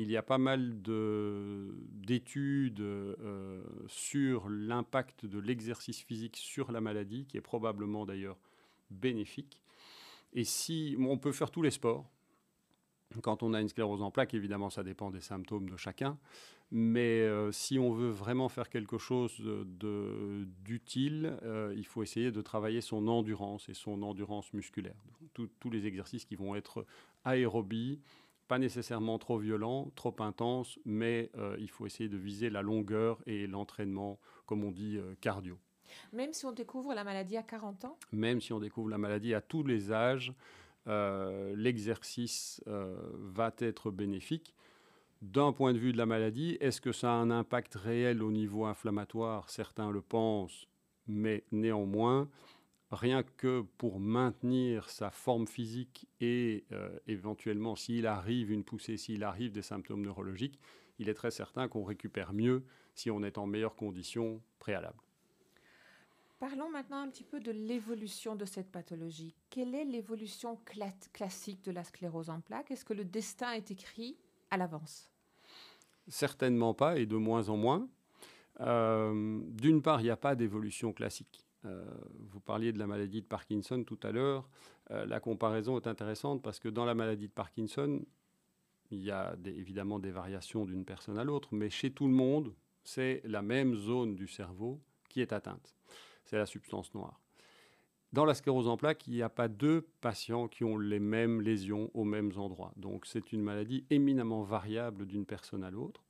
[0.00, 7.26] il y a pas mal d'études euh, sur l'impact de l'exercice physique sur la maladie,
[7.26, 8.38] qui est probablement d'ailleurs
[8.90, 9.60] bénéfique.
[10.32, 12.08] Et si on peut faire tous les sports,
[13.22, 16.18] quand on a une sclérose en plaques, évidemment, ça dépend des symptômes de chacun.
[16.70, 19.42] Mais euh, si on veut vraiment faire quelque chose
[20.62, 24.94] d'utile, euh, il faut essayer de travailler son endurance et son endurance musculaire.
[25.34, 26.86] tous les exercices qui vont être
[27.24, 28.00] aérobie,
[28.50, 33.20] pas nécessairement trop violent, trop intense, mais euh, il faut essayer de viser la longueur
[33.24, 35.56] et l'entraînement, comme on dit, euh, cardio.
[36.12, 37.96] Même si on découvre la maladie à 40 ans?
[38.10, 40.32] Même si on découvre la maladie à tous les âges,
[40.88, 44.56] euh, l'exercice va être bénéfique.
[45.22, 48.32] D'un point de vue de la maladie, est-ce que ça a un impact réel au
[48.32, 49.48] niveau inflammatoire?
[49.48, 50.66] Certains le pensent,
[51.06, 52.28] mais néanmoins,
[52.90, 59.22] rien que pour maintenir sa forme physique et euh, éventuellement, s'il arrive une poussée, s'il
[59.22, 60.58] arrive des symptômes neurologiques,
[60.98, 62.64] il est très certain qu'on récupère mieux
[62.94, 65.00] si on est en meilleures conditions préalables.
[66.38, 69.34] Parlons maintenant un petit peu de l'évolution de cette pathologie.
[69.50, 70.58] Quelle est l'évolution
[71.12, 72.70] classique de la sclérose en plaques?
[72.70, 74.16] Est-ce que le destin est écrit
[74.50, 75.10] à l'avance?
[76.08, 77.88] Certainement pas, et de moins en moins.
[78.60, 81.46] Euh, d'une part, il n'y a pas d'évolution classique.
[81.66, 81.84] Euh,
[82.30, 84.48] vous parliez de la maladie de Parkinson tout à l'heure.
[84.90, 88.02] Euh, la comparaison est intéressante parce que dans la maladie de Parkinson,
[88.90, 92.54] il y a évidemment des variations d'une personne à l'autre, mais chez tout le monde,
[92.82, 95.74] c'est la même zone du cerveau qui est atteinte.
[96.24, 97.20] C'est la substance noire.
[98.12, 101.40] Dans la sclérose en plaques, il n'y a pas deux patients qui ont les mêmes
[101.40, 102.72] lésions aux mêmes endroits.
[102.76, 106.02] Donc c'est une maladie éminemment variable d'une personne à l'autre.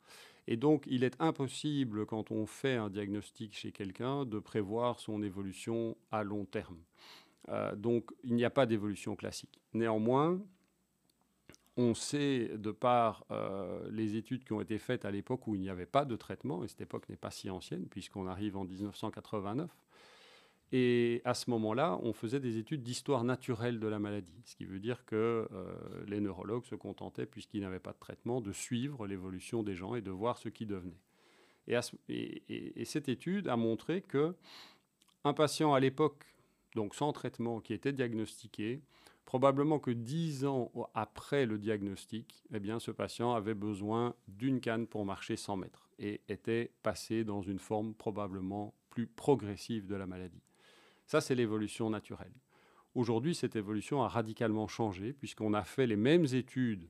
[0.50, 5.22] Et donc, il est impossible, quand on fait un diagnostic chez quelqu'un, de prévoir son
[5.22, 6.76] évolution à long terme.
[7.50, 9.60] Euh, donc, il n'y a pas d'évolution classique.
[9.74, 10.40] Néanmoins,
[11.76, 15.60] on sait, de par euh, les études qui ont été faites à l'époque où il
[15.60, 18.64] n'y avait pas de traitement, et cette époque n'est pas si ancienne, puisqu'on arrive en
[18.64, 19.70] 1989,
[20.72, 24.64] et à ce moment-là, on faisait des études d'histoire naturelle de la maladie, ce qui
[24.64, 25.74] veut dire que euh,
[26.06, 30.00] les neurologues se contentaient, puisqu'ils n'avaient pas de traitement, de suivre l'évolution des gens et
[30.00, 31.00] de voir ce qui devenait.
[32.08, 34.34] Et, cette étude a montré que
[35.24, 36.24] un patient à l'époque,
[36.74, 38.80] donc sans traitement, qui était diagnostiqué,
[39.24, 44.86] probablement que dix ans après le diagnostic, eh bien, ce patient avait besoin d'une canne
[44.86, 50.06] pour marcher 100 mètres et était passé dans une forme probablement plus progressive de la
[50.06, 50.42] maladie.
[51.10, 52.30] Ça, c'est l'évolution naturelle.
[52.94, 56.88] Aujourd'hui, cette évolution a radicalement changé puisqu'on a fait les mêmes études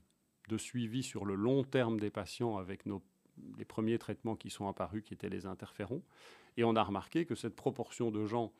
[0.50, 2.84] de suivi sur le long terme des patients avec
[3.56, 6.02] les premiers traitements qui sont apparus, qui étaient les interférons.
[6.58, 8.52] Et on a remarqué que cette proportion de gens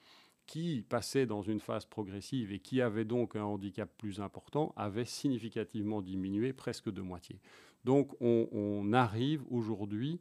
[0.46, 5.04] qui passaient dans une phase progressive et qui avaient donc un handicap plus important avait
[5.04, 7.38] significativement diminué, presque de moitié.
[7.84, 10.20] Donc on arrive aujourd'hui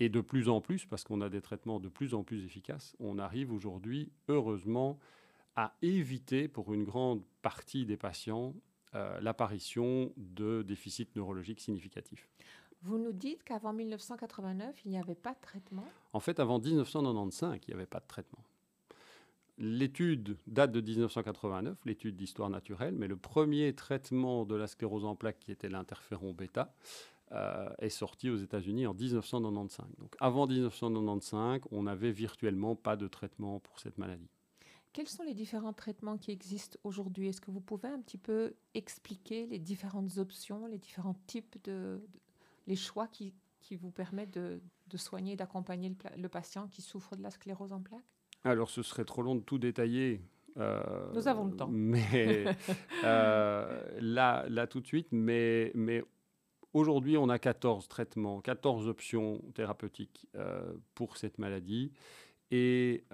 [0.00, 2.96] et de plus en plus, parce qu'on a des traitements de plus en plus efficaces,
[2.98, 4.98] on arrive aujourd'hui, heureusement,
[5.56, 8.54] à éviter pour une grande partie des patients
[8.96, 12.26] euh, l'apparition de déficits neurologiques significatifs.
[12.82, 15.84] Vous nous dites qu'avant 1989, il n'y avait pas de traitement?
[16.12, 18.42] En fait, avant 1995, il n'y avait pas de traitement.
[19.58, 25.14] L'étude date de 1989, l'étude d'histoire naturelle, mais le premier traitement de la sclérose en
[25.14, 26.74] plaques, qui était l'interféron bêta,
[27.32, 29.86] euh, est sorti aux États-Unis en 1995.
[29.98, 34.28] Donc avant 1995, on n'avait virtuellement pas de traitement pour cette maladie.
[34.92, 37.28] Quels sont les différents traitements qui existent aujourd'hui?
[37.28, 42.02] Est-ce que vous pouvez un petit peu expliquer les différentes options, les différents types de,
[42.66, 47.22] les choix qui, qui, vous permettent de, de soigner, d'accompagner le, patient qui souffre de
[47.22, 48.00] la sclérose en plaques?
[48.42, 50.22] Alors, ce serait trop long de tout détailler.
[50.56, 51.68] Euh, Nous avons le temps.
[51.70, 52.44] Mais
[53.04, 56.02] euh, là, là, tout de suite, mais, mais
[56.72, 61.92] Aujourd'hui, on a 14 traitements, 14 options thérapeutiques euh, pour cette maladie.
[62.52, 63.04] Et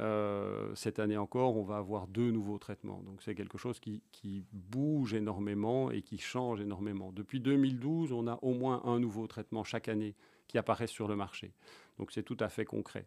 [0.75, 3.03] cette année encore, on va avoir deux nouveaux traitements.
[3.03, 7.13] Donc c'est quelque chose qui, qui, bouge énormément et qui change énormément.
[7.13, 10.15] Depuis 2012, on a au moins un nouveau traitement chaque année
[10.49, 11.53] qui apparaît sur le marché.
[11.99, 13.07] Donc c'est tout à fait concret.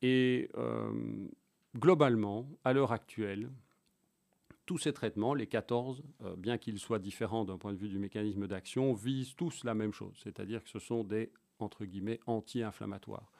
[0.00, 0.50] et
[1.76, 3.50] globalement, à l'heure actuelle,
[4.66, 7.98] tous ces traitements, les 14, euh, bien qu'ils soient différents d'un point de vue du
[7.98, 11.30] mécanisme d'action, visent tous la même chose, c'est-à-dire que ce sont des
[12.26, 13.30] anti-inflammatoires.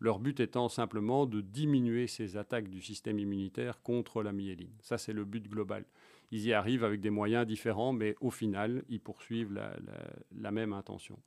[0.00, 4.74] Leur but étant simplement de diminuer ces attaques du système immunitaire contre la myéline.
[4.80, 5.84] Ça, c'est le but global.
[6.30, 11.18] Ils y arrivent avec des moyens différents, mais au final, ils poursuivent la même intention.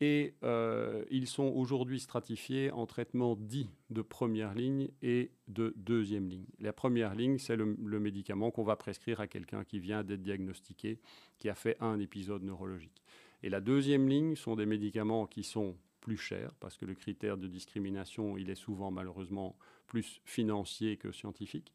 [0.00, 6.28] Et euh, ils sont aujourd'hui stratifiés en traitement dit de première ligne et de deuxième
[6.28, 6.44] ligne.
[6.60, 10.98] La première ligne, c'est le, médicament qu'on va prescrire à quelqu'un qui vient d'être diagnostiqué,
[11.38, 13.02] qui a fait un épisode neurologique.
[13.42, 17.38] Et la deuxième ligne sont des médicaments qui sont plus chers, parce que le critère
[17.38, 19.56] de discrimination, il est souvent malheureusement
[19.86, 21.72] plus financier que scientifique.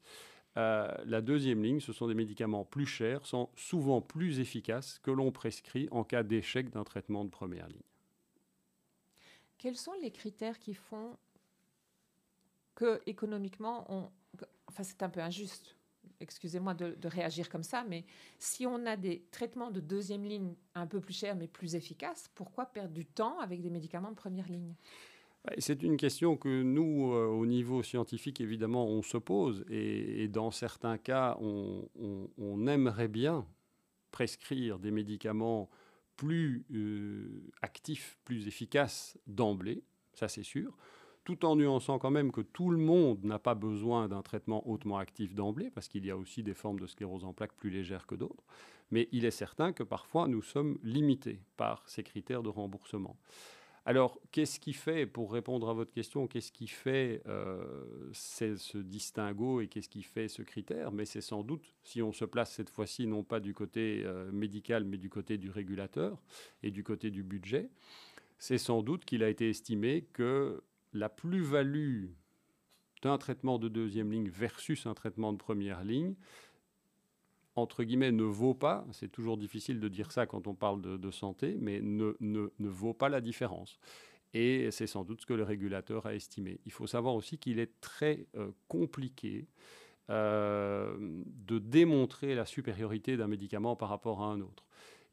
[0.58, 5.12] Euh, la deuxième ligne, ce sont des médicaments plus chers, sont souvent plus efficaces que
[5.12, 7.82] l'on prescrit en cas d'échec d'un traitement de première ligne.
[9.62, 11.16] Quels sont les critères qui font
[12.74, 14.10] que économiquement, on...
[14.68, 15.76] enfin c'est un peu injuste,
[16.20, 18.04] excusez-moi de, réagir comme ça, mais
[18.40, 22.28] si on a des traitements de deuxième ligne un peu plus chers mais plus efficaces,
[22.34, 24.74] pourquoi perdre du temps avec des médicaments de première ligne?
[25.60, 29.64] C'est une question que nous, euh, au niveau scientifique, évidemment, on se pose.
[29.70, 33.46] Et, dans certains cas, on, aimerait bien
[34.10, 35.70] prescrire des médicaments
[36.22, 39.84] plus euh, actif, plus efficace d'emblée,
[40.14, 40.78] ça c'est sûr,
[41.24, 45.00] tout en nuançant quand même que tout le monde n'a pas besoin d'un traitement hautement
[45.00, 48.06] actif d'emblée, parce qu'il y a aussi des formes de sclérose en plaques plus légères
[48.06, 48.44] que d'autres.
[48.92, 53.18] Mais il est certain que parfois nous sommes limités par ces critères de remboursement.
[53.86, 59.60] Alors, qu'est-ce qui fait, pour répondre à votre question, qu'est-ce qui fait euh, ce distinguo
[59.60, 60.92] et qu'est-ce qui fait ce critère?
[60.92, 64.32] Mais c'est sans doute, si on se place cette fois-ci non pas du côté euh,
[64.32, 66.22] médical, mais du côté du régulateur
[66.62, 67.70] et du côté du budget,
[68.38, 70.62] c'est sans doute qu'il a été estimé que
[70.94, 72.10] la plus-value
[73.02, 76.14] d'un traitement de deuxième ligne versus un traitement de première ligne
[77.56, 81.12] entre guillemets, ne vaut pas, c'est toujours difficile de dire ça quand on parle de,
[81.12, 83.80] santé, mais ne, ne, ne, vaut pas la différence.
[84.34, 86.62] Et c'est sans doute ce que le régulateur a estimé.
[86.66, 89.48] Il faut savoir aussi qu'il est très euh, compliqué
[90.10, 94.66] euh, de démontrer la supériorité d'un médicament par rapport à un autre.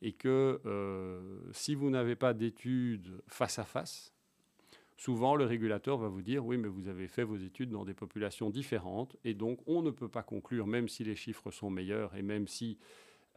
[0.03, 4.15] Et que euh, si vous n'avez pas d'études face à face,
[4.99, 7.95] souvent le régulateur va vous dire oui, mais vous avez fait vos études dans des
[7.95, 12.15] populations différentes et donc on ne peut pas conclure, même si les chiffres sont meilleurs
[12.15, 12.79] et même si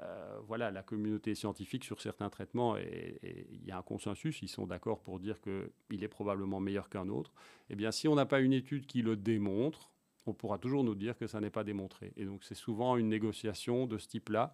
[0.02, 3.20] euh, voilà, la communauté scientifique sur certains traitements, et
[3.52, 7.08] il y a un consensus, ils sont d'accord pour dire qu'il est probablement meilleur qu'un
[7.10, 7.34] autre.
[7.70, 9.91] Eh bien, si on n'a pas une étude qui le démontre,
[10.26, 12.14] on pourra toujours nous dire que ça n'est pas démontré.
[12.16, 14.54] Et donc c'est souvent une négociation de ce type-là,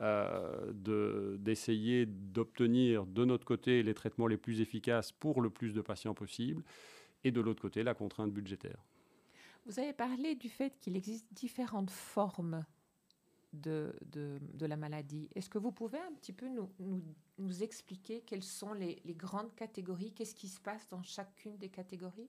[0.00, 0.72] euh,
[1.38, 6.14] d'essayer d'obtenir de notre côté les traitements les plus efficaces pour le plus de patients
[6.14, 6.62] possible,
[7.22, 8.84] et de l'autre côté la contrainte budgétaire.
[9.66, 12.64] Vous avez parlé du fait qu'il existe différentes formes
[13.54, 15.28] de, de, la maladie.
[15.34, 17.02] Est-ce que vous pouvez un petit peu nous, nous,
[17.38, 20.12] nous expliquer quelles sont les, les grandes catégories?
[20.12, 22.28] Qu'est-ce qui se passe dans chacune des catégories?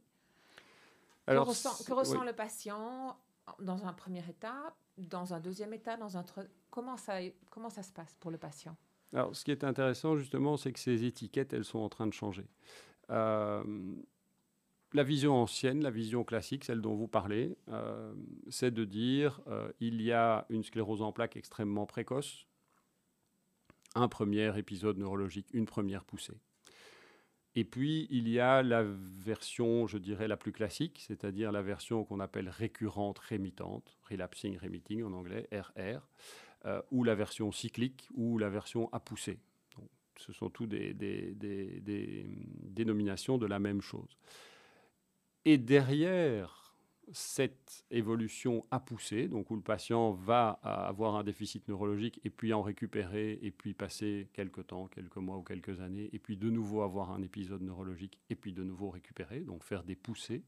[1.28, 3.18] Alors, que ressent, le patient
[3.60, 6.24] dans un premier état, dans un deuxième état, dans un
[6.70, 7.20] comment ça
[7.50, 8.76] comment ça se passe pour le patient?
[9.14, 12.14] Alors, ce qui est intéressant justement, c'est que ces étiquettes, elles sont en train de
[12.14, 12.48] changer.
[13.12, 13.64] Euh,
[14.94, 18.14] la vision ancienne, la vision classique, celle dont vous parlez, euh,
[18.50, 22.48] c'est de dire euh, il y a une sclérose en plaques extrêmement précoce,
[23.94, 26.40] un premier épisode neurologique, une première poussée.
[27.58, 32.04] Et puis, il y a la version, je dirais, la plus classique, c'est-à-dire la version
[32.04, 36.02] qu'on appelle récurrente rémitante, relapsing remitting en anglais, RR,
[36.66, 39.40] euh, ou la version cyclique, ou la version à pousser.
[40.18, 42.26] ce sont tous des, des
[42.62, 44.18] dénominations de la même chose.
[45.46, 46.65] Et derrière
[47.12, 52.54] cette évolution à pousser, donc où le patient va avoir un déficit neurologique et puis
[52.54, 56.50] en récupérer et puis passer quelques temps, quelques mois ou quelques années, et puis de
[56.50, 60.44] nouveau avoir un épisode neurologique et puis de nouveau récupérer, donc faire des poussées.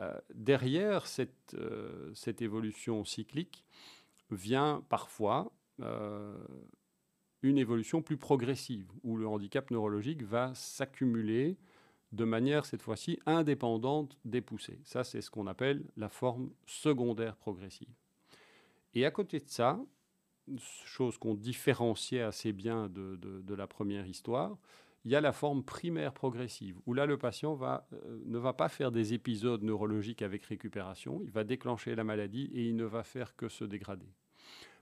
[0.00, 3.64] Euh, derrière cette, euh, cette, évolution cyclique
[4.30, 6.36] vient parfois euh,
[7.42, 11.56] une évolution plus progressive, où le handicap neurologique va s'accumuler
[12.14, 14.80] de manière cette fois-ci indépendante des poussées.
[14.84, 17.92] Ça, c'est ce qu'on appelle la forme secondaire progressive.
[18.94, 19.80] Et à côté de ça,
[20.84, 24.56] chose qu'on différenciait assez bien de, la première histoire,
[25.04, 28.68] il y a la forme primaire progressive, où là, le patient euh, ne va pas
[28.68, 33.02] faire des épisodes neurologiques avec récupération, il va déclencher la maladie et il ne va
[33.02, 34.08] faire que se dégrader.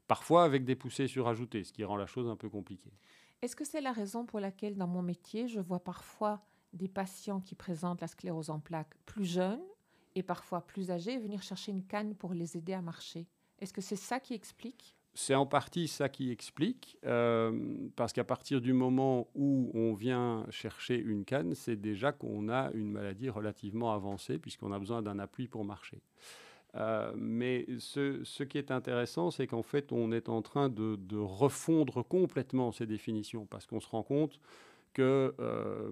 [0.07, 2.93] Parfois avec des poussées surajoutées, ce qui rend la chose un peu compliquée.
[3.41, 6.41] Est-ce que c'est la raison pour laquelle, dans mon métier, je vois parfois
[6.73, 9.63] des patients qui présentent la sclérose en plaques plus jeunes
[10.15, 13.27] et parfois plus âgés venir chercher une canne pour les aider à marcher
[13.61, 14.97] Est-ce que c'est ça qui explique?
[15.15, 20.47] C'est en partie ça qui explique, euh, parce qu'à partir du moment où on vient
[20.49, 25.19] chercher une canne, c'est déjà qu'on a une maladie relativement avancée, puisqu'on a besoin d'un
[25.19, 26.01] appui pour marcher.
[26.77, 32.03] Euh, mais ce, qui est intéressant, c'est qu'en fait, on est en train de, refondre
[32.03, 34.41] complètement ces définitions, parce qu'on se rend compte
[34.95, 35.91] que euh,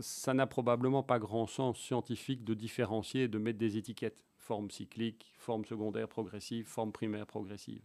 [0.00, 4.70] ça n'a probablement pas grand sens scientifique de différencier et de mettre des étiquettes, forme
[4.70, 7.82] cyclique, forme secondaire progressive, forme primaire progressive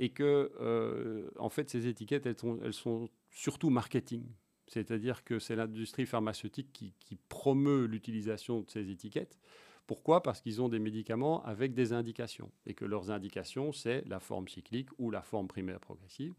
[0.00, 4.24] et que, euh, en fait, ces étiquettes, elles sont, surtout marketing.
[4.66, 9.38] C'est-à-dire que c'est l'industrie pharmaceutique qui, promeut l'utilisation de ces étiquettes.
[9.86, 10.22] Pourquoi?
[10.22, 14.48] Parce qu'ils ont des médicaments avec des indications et que leurs indications, c'est la forme
[14.48, 16.34] cyclique ou la forme primaire progressive.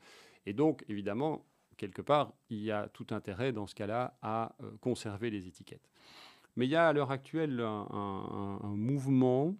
[0.46, 1.46] Et donc, évidemment,
[1.82, 5.90] quelque part, il y a tout intérêt dans ce cas-là à euh, conserver les étiquettes.
[6.56, 9.56] Mais il y a à l'heure actuelle un, mouvement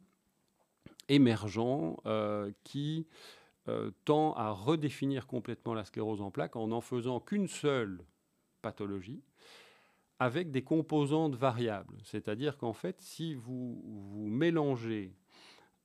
[1.10, 3.08] émergent euh, qui
[3.68, 8.06] euh, tend à redéfinir complètement la sclérose en plaques en n'en faisant qu'une seule
[8.62, 9.24] pathologie
[10.20, 11.98] avec des composantes variables.
[12.04, 15.16] C'est-à-dire qu'en fait, si vous, vous mélangez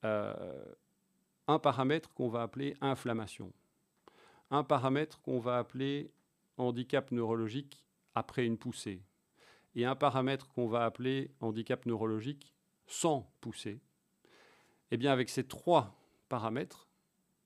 [0.02, 3.52] un paramètre qu'on va appeler inflammation,
[4.50, 6.12] un paramètre qu'on va appeler
[6.58, 7.84] handicap neurologique
[8.14, 9.02] après une poussée,
[9.74, 12.54] et un paramètre qu'on va appeler handicap neurologique
[12.86, 13.80] sans poussée,
[14.90, 16.88] eh bien avec ces trois paramètres,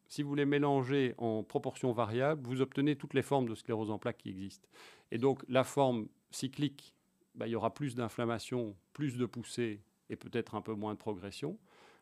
[0.07, 3.99] si vous les mélangez en proportion variable, vous obtenez toutes les formes de sclérose en
[3.99, 4.69] plaques qui existent.
[5.13, 6.95] Et donc la forme cyclique,
[7.35, 10.99] bah, il y aura plus d'inflammation, plus de poussée et peut-être un peu moins de
[10.99, 11.59] progression.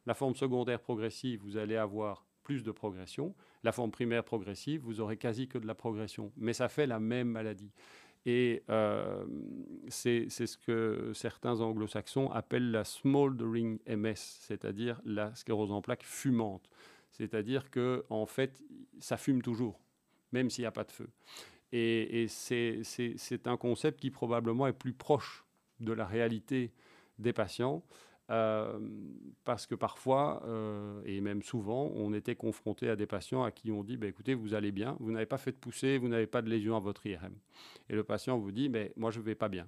[0.07, 3.35] La forme secondaire progressive, vous allez avoir plus de progression.
[3.63, 6.33] La forme primaire progressive, vous aurez quasi que de la progression.
[6.39, 7.71] Mais ça fait la même maladie.
[8.25, 9.27] Et euh,
[9.89, 16.71] c'est ce que certains anglo-saxons appellent la smoldering MS, c'est-à-dire la sclérose en plaques fumante.
[17.11, 18.65] C'est-à-dire que en fait,
[18.99, 19.79] ça fume toujours,
[20.33, 21.11] même s'il n'y a pas de feu.
[21.73, 25.45] Et, c'est un concept qui probablement est plus proche
[25.81, 26.73] de la réalité
[27.19, 27.83] des patients.
[28.31, 28.79] Euh,
[29.45, 33.71] parce que parfois, euh, et même souvent, on était confronté à des patients à qui
[33.71, 36.27] on dit bah, écoutez, vous allez bien, vous n'avez pas fait de poussée, vous n'avez
[36.27, 37.35] pas de lésion à votre IRM.
[37.89, 39.67] Et le patient vous dit mais moi, je ne vais pas bien.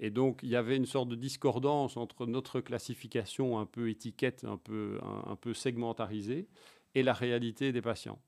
[0.00, 4.44] Et donc, il y avait une sorte de discordance entre notre classification un peu étiquette,
[4.44, 6.48] un peu, un peu segmentarisée,
[6.94, 8.18] et la réalité des patients.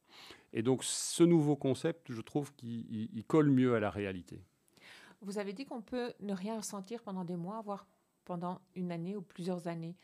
[0.53, 4.41] Et donc ce nouveau concept, je trouve qu'il colle mieux à la réalité.
[5.21, 7.87] Vous avez dit qu'on peut ne rien ressentir pendant des mois, voire
[8.25, 9.97] pendant une année ou plusieurs années.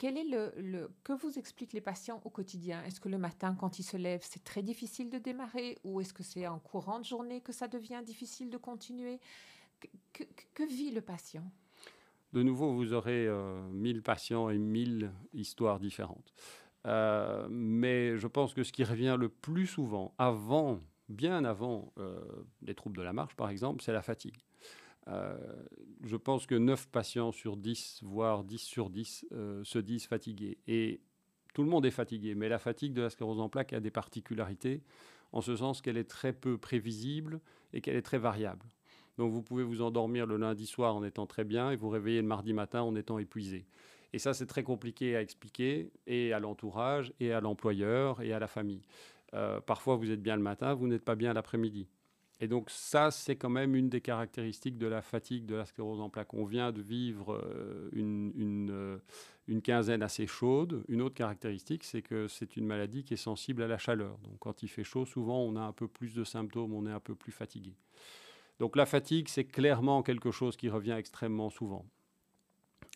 [0.00, 2.82] Quel est le, que vous expliquent les patients au quotidien?
[2.84, 5.76] Est-ce que le matin, quand ils se lèvent, c'est très difficile de démarrer?
[5.84, 9.20] Ou est-ce que c'est en courant de journée que ça devient difficile de continuer?
[10.14, 11.44] Que, vit le patient?
[12.32, 16.32] De nouveau, vous aurez euh, 1000 patients et 1000 histoires différentes.
[16.86, 20.80] Euh, mais je pense que ce qui revient le plus souvent, avant,
[21.10, 22.20] bien avant euh,
[22.62, 24.38] les troubles de la marche par exemple, c'est la fatigue.
[25.08, 25.36] Euh,
[26.04, 29.26] je pense que 9 patients sur 10, voire 10 sur 10,
[29.62, 30.58] se disent fatigués.
[30.66, 31.00] Et
[31.54, 33.90] tout le monde est fatigué, mais la fatigue de la sclérose en plaques a des
[33.90, 34.82] particularités,
[35.32, 37.40] en ce sens qu'elle est très peu prévisible
[37.72, 38.66] et qu'elle est très variable.
[39.18, 42.22] Donc vous pouvez vous endormir le lundi soir en étant très bien et vous réveiller
[42.22, 43.66] le mardi matin en étant épuisé.
[44.12, 48.38] Et ça, c'est très compliqué à expliquer, et à l'entourage, et à l'employeur, et à
[48.38, 48.82] la famille.
[49.34, 51.86] Euh, parfois, vous êtes bien le matin, vous n'êtes pas bien l'après-midi.
[52.42, 56.00] Et donc ça, c'est quand même une des caractéristiques de la fatigue de la sclérose
[56.00, 56.32] en plaques.
[56.32, 58.98] On vient de vivre euh, une, euh,
[59.46, 60.82] une, quinzaine assez chaude.
[60.88, 64.16] Une autre caractéristique, c'est que c'est une maladie qui est sensible à la chaleur.
[64.24, 66.92] Donc quand il fait chaud, souvent on a un peu plus de symptômes, on est
[66.92, 67.74] un peu plus fatigué.
[68.58, 71.84] Donc la fatigue, c'est clairement quelque chose qui revient extrêmement souvent.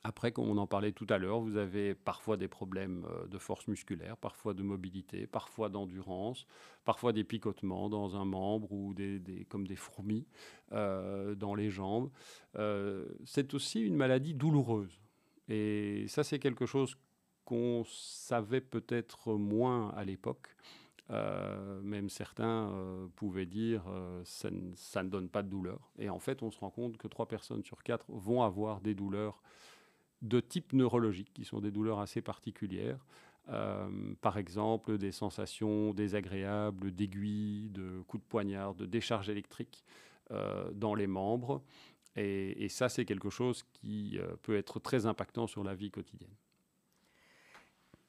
[0.06, 3.38] Après, comme on en parlait tout à l'heure, vous avez parfois des problèmes euh, de
[3.38, 6.46] force musculaire, parfois de mobilité, parfois d'endurance,
[6.84, 10.26] parfois des picotements dans un membre ou des, comme des fourmis
[10.72, 12.10] euh, dans les jambes.
[12.56, 15.00] Euh, c'est aussi une maladie douloureuse.
[15.48, 16.98] Et ça, c'est quelque chose
[17.46, 20.54] qu'on savait peut-être moins à l'époque.
[21.82, 22.72] même certains
[23.16, 23.84] pouvaient dire
[24.24, 25.92] ça, ça, ne donne pas de douleur.
[25.98, 28.94] Et en fait, on se rend compte que trois personnes sur quatre vont avoir des
[28.94, 29.42] douleurs
[30.24, 33.04] de type neurologique, qui sont des douleurs assez particulières.
[33.50, 33.88] Euh,
[34.22, 39.84] par exemple, des sensations désagréables, d'aiguilles, de coups de poignard, de décharge électrique,
[40.72, 41.62] dans les membres.
[42.16, 46.34] Et, ça, c'est quelque chose qui peut être très impactant sur la vie quotidienne.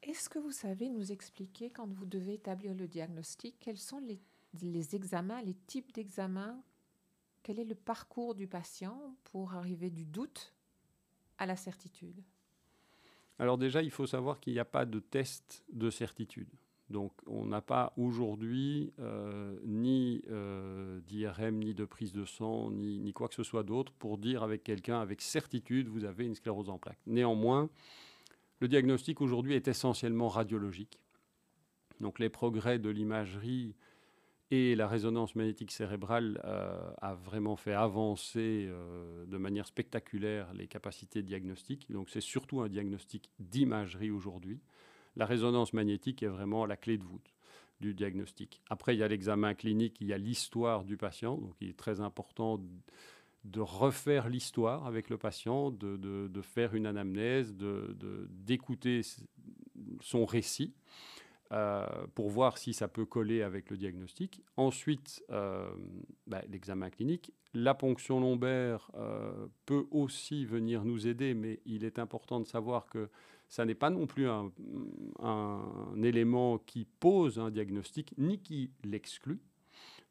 [0.06, 4.20] Est-ce que vous savez nous expliquer, quand vous devez établir le diagnostic, quels sont les,
[4.62, 6.62] les examens, les types d'examens?
[7.42, 10.54] Quel est le parcours du patient pour arriver du doute
[11.38, 12.22] à la certitude
[13.38, 16.48] Alors déjà, il faut savoir qu'il n'y a pas de test de certitude.
[16.88, 23.00] Donc on n'a pas aujourd'hui euh, ni euh, d'IRM, ni de prise de sang, ni,
[23.00, 26.36] ni, quoi que ce soit d'autre pour dire avec quelqu'un avec certitude vous avez une
[26.36, 27.00] sclérose en plaques.
[27.06, 27.68] Néanmoins,
[28.60, 31.00] le diagnostic aujourd'hui est essentiellement radiologique.
[32.00, 33.74] Donc les progrès de l'imagerie
[34.50, 40.68] et la résonance magnétique cérébrale euh, a vraiment fait avancer euh, de manière spectaculaire les
[40.68, 41.90] capacités diagnostiques.
[41.90, 44.60] Donc c'est surtout un diagnostic d'imagerie aujourd'hui.
[45.16, 47.34] La résonance magnétique est vraiment la clé de voûte
[47.80, 48.62] du diagnostic.
[48.70, 51.36] Après, il y a l'examen clinique, il y a l'histoire du patient.
[51.36, 52.60] Donc il est très important
[53.44, 59.02] de refaire l'histoire avec le patient, de, faire une anamnèse, d'écouter
[60.00, 60.74] son récit.
[61.52, 61.86] Euh,
[62.16, 64.42] pour voir si ça peut coller avec le diagnostic.
[64.56, 65.70] Ensuite, euh,
[66.26, 67.32] bah, l'examen clinique.
[67.54, 72.86] La ponction lombaire euh, peut aussi venir nous aider, mais il est important de savoir
[72.88, 73.08] que
[73.48, 74.50] ça n'est pas non plus un,
[76.02, 79.40] élément qui pose un diagnostic, ni qui l'exclut.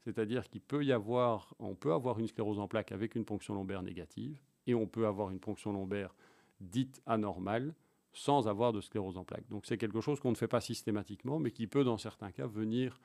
[0.06, 3.56] C'est-à-dire qu'il peut y avoir, on peut avoir une sclérose en plaques avec une ponction
[3.56, 6.16] lombaire négative, et on peut avoir une ponction lombaire
[6.62, 7.76] dite anormale
[8.16, 9.48] sans avoir de sclérose en plaques.
[9.50, 12.48] Donc c'est quelque chose qu'on ne fait pas systématiquement, mais qui peut dans certains cas
[12.48, 13.00] venir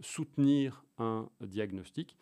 [0.00, 2.16] soutenir un diagnostic.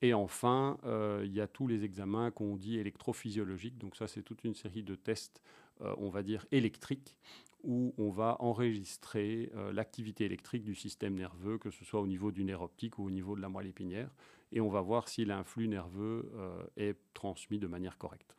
[0.00, 3.78] Et enfin, euh, il y a tous les examens qu'on dit électrophysiologiques.
[3.78, 5.40] Donc ça, c'est toute une série de tests,
[5.80, 7.16] euh, on va dire, électriques,
[7.62, 12.32] où on va enregistrer euh, l'activité électrique du système nerveux, que ce soit au niveau
[12.32, 14.10] du nerf optique ou au niveau de la moelle épinière,
[14.50, 16.30] et on va voir si l'influx nerveux
[16.76, 18.36] est transmis de manière correcte.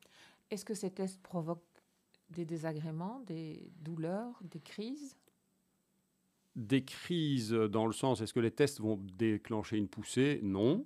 [0.52, 1.73] Est-ce que ces tests provoquent
[2.30, 5.18] des désagréments, des douleurs, des crises?
[6.56, 10.40] Des crises dans le sens, est-ce que les tests vont déclencher une poussée?
[10.44, 10.86] Non.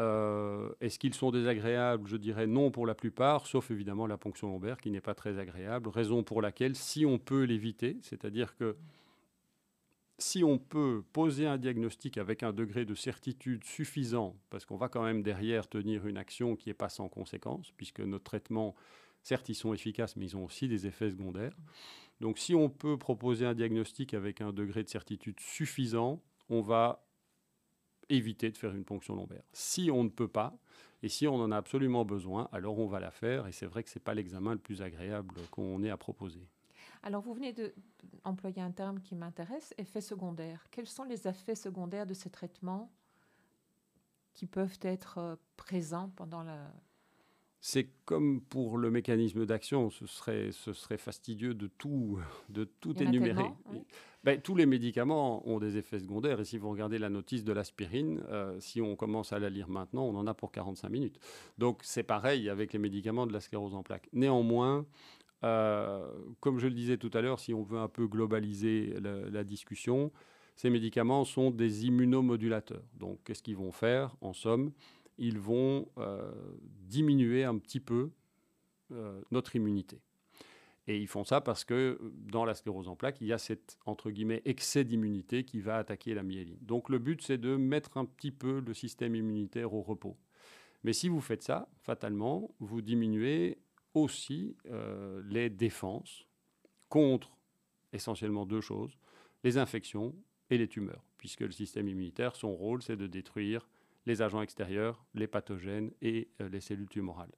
[0.00, 2.08] Euh, est-ce qu'ils sont désagréables?
[2.08, 5.38] Je dirais non pour la plupart, sauf évidemment la ponction lombaire qui n'est pas très
[5.38, 8.76] agréable, raison pour laquelle si on peut l'éviter, c'est-à-dire que
[10.18, 14.88] si on peut poser un diagnostic avec un degré de certitude suffisant, parce qu'on va
[14.88, 18.74] quand même derrière tenir une action qui n'est pas sans conséquence, puisque nos traitements,
[19.22, 21.56] certes, ils sont efficaces, mais ils ont aussi des effets secondaires.
[22.20, 27.04] Donc si on peut proposer un diagnostic avec un degré de certitude suffisant, on va
[28.08, 29.42] éviter de faire une ponction lombaire.
[29.52, 30.56] Si on ne peut pas,
[31.02, 33.46] et si on en a absolument besoin, alors on va la faire.
[33.48, 36.46] Et c'est vrai que ce n'est pas l'examen le plus agréable qu'on ait à proposer.
[37.02, 37.52] Alors vous venez
[38.24, 40.64] d'employer un terme qui m'intéresse, effet secondaire.
[40.70, 42.92] Quels sont les effets secondaires de ces traitements
[44.34, 46.72] qui peuvent être euh, présents pendant la,
[47.64, 52.18] c'est comme pour le mécanisme d'action, ce serait, ce serait fastidieux de tout,
[52.48, 53.44] de tout énumérer.
[54.24, 57.52] Ben, tous les médicaments ont des effets secondaires, et si vous regardez la notice de
[57.52, 61.20] l'aspirine, euh, si on commence à la lire maintenant, on en a pour 45 minutes.
[61.56, 64.08] Donc c'est pareil avec les médicaments de la sclérose en plaques.
[64.12, 64.84] Néanmoins,
[65.44, 66.04] euh,
[66.40, 70.10] comme je le disais tout à l'heure, si on veut un peu globaliser la discussion,
[70.56, 72.84] ces médicaments sont des immunomodulateurs.
[72.94, 74.16] Donc qu'est-ce qu'ils vont faire?
[74.20, 74.72] En somme,
[75.18, 76.32] ils vont euh,
[76.82, 78.10] diminuer un petit peu
[78.92, 80.00] euh, notre immunité.
[80.88, 83.78] Et ils font ça parce que dans la sclérose en plaques, il y a cet
[83.86, 86.58] entre guillemets excès d'immunité qui va attaquer la myéline.
[86.60, 90.16] Donc le but, c'est de mettre un petit peu le système immunitaire au repos.
[90.82, 93.58] Mais si vous faites ça, fatalement, vous diminuez
[93.94, 96.26] aussi euh, les défenses
[96.88, 97.36] contre
[97.92, 98.98] essentiellement deux choses,
[99.44, 100.14] les infections
[100.50, 103.68] et les tumeurs, puisque le système immunitaire, son rôle, c'est de détruire
[104.06, 107.32] les agents extérieurs, les pathogènes et euh, les cellules tumorales.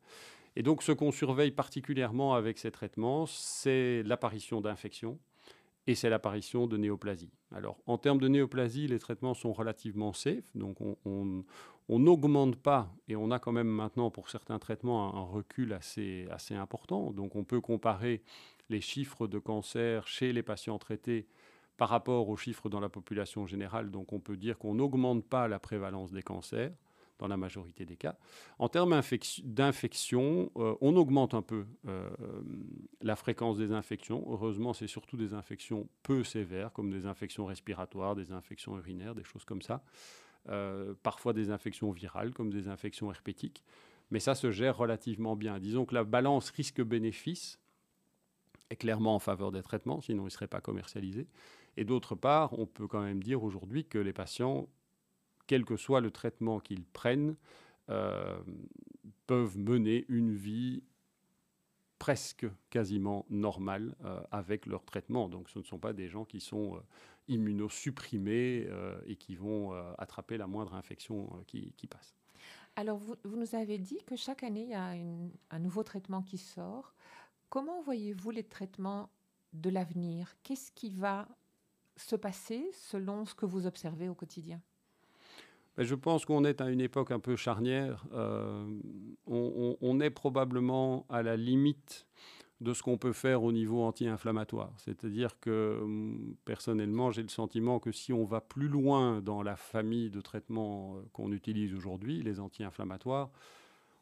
[0.57, 5.19] Et donc ce qu'on surveille particulièrement avec ces traitements, c'est l'apparition d'infections
[5.87, 7.33] et c'est l'apparition de néoplasie.
[7.51, 13.17] Alors en termes de néoplasie, les traitements sont relativement safe, donc on n'augmente pas, et
[13.17, 17.13] on a quand même maintenant pour certains traitements un, recul assez, assez important.
[17.13, 18.23] Donc on peut comparer
[18.71, 21.27] les chiffres de cancer chez les patients traités
[21.77, 23.91] par rapport aux chiffres dans la population générale.
[23.91, 26.73] Donc on peut dire qu'on n'augmente pas la prévalence des cancers
[27.19, 28.17] dans la majorité des cas.
[28.59, 29.01] En termes
[29.45, 32.11] d'infection, euh, on augmente un peu euh,
[33.01, 34.25] la fréquence des infections.
[34.29, 39.25] Heureusement, c'est surtout des infections peu sévères, comme des infections respiratoires, des infections urinaires, des
[39.25, 39.85] choses comme ça.
[40.51, 43.65] Euh, parfois des infections virales, comme des infections herpétiques.
[44.11, 45.59] Mais ça se gère relativement bien.
[45.59, 47.59] Disons que la balance risque-bénéfice
[48.71, 51.29] est clairement en faveur des traitements, sinon ils ne seraient pas commercialisés.
[51.77, 54.69] Et d'autre part, on peut quand même dire aujourd'hui que les patients,
[55.47, 57.37] quel que soit le traitement qu'ils prennent,
[59.27, 60.83] peuvent mener une vie
[61.99, 63.95] presque quasiment normale
[64.31, 65.29] avec leur traitement.
[65.29, 66.81] Donc ce ne sont pas des gens qui sont
[67.29, 68.69] immunosupprimés
[69.07, 72.15] et qui vont attraper la moindre infection qui, passe.
[72.77, 74.95] Alors, vous, nous avez dit que chaque année, il y a
[75.51, 76.95] un nouveau traitement qui sort.
[77.49, 79.11] Comment voyez-vous les traitements
[79.53, 80.35] de l'avenir?
[80.43, 81.29] Qu'est-ce qui va
[81.97, 84.61] se passer selon ce que vous observez au quotidien?
[85.77, 88.07] Ben, je pense qu'on est à une époque un peu charnière.
[88.13, 88.65] Euh,
[89.27, 92.07] on, est probablement à la limite
[92.61, 94.73] de ce qu'on peut faire au niveau anti-inflammatoire.
[94.79, 99.57] C'est-à-dire que hum, personnellement, j'ai le sentiment que si on va plus loin dans la
[99.57, 103.31] famille de traitements euh, qu'on utilise aujourd'hui, les anti-inflammatoires,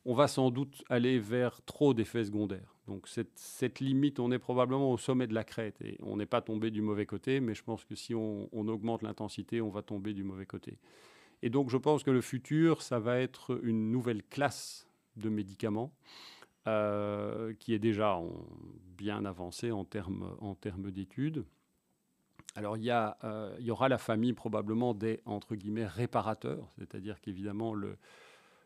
[0.04, 2.76] on va sans doute aller vers trop d'effets secondaires.
[2.88, 6.40] Donc cette, limite, on est probablement au sommet de la crête et on n'est pas
[6.40, 10.12] tombé du mauvais côté, mais je pense que si on, augmente l'intensité, on va tomber
[10.12, 10.78] du mauvais côté.
[11.42, 15.92] Et donc je pense que le futur, ça va être une nouvelle classe de médicaments
[16.66, 18.18] euh, qui est déjà
[18.96, 21.44] bien avancée en termes en d'études.
[22.54, 27.20] Alors il y, euh, il y aura la famille probablement des entre guillemets réparateurs, c'est-à-dire
[27.20, 27.96] qu'évidemment le,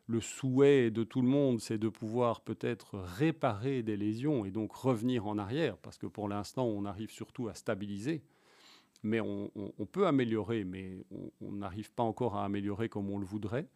[0.07, 4.73] le souhait de tout le monde, c'est de pouvoir peut-être réparer des lésions et donc
[4.73, 8.23] revenir en arrière, parce que pour l'instant, on arrive surtout à stabiliser.
[9.03, 9.51] Mais on,
[9.93, 11.05] peut améliorer, mais
[11.41, 13.69] on n'arrive pas encore à améliorer comme on le voudrait.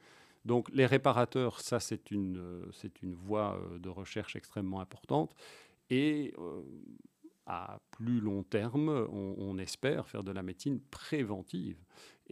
[0.44, 2.66] Donc les réparateurs, ça c'est une,
[3.02, 5.34] voie euh, de recherche extrêmement importante.
[5.90, 6.62] Et euh,
[7.46, 11.78] à plus long terme, on, espère faire de la médecine préventive.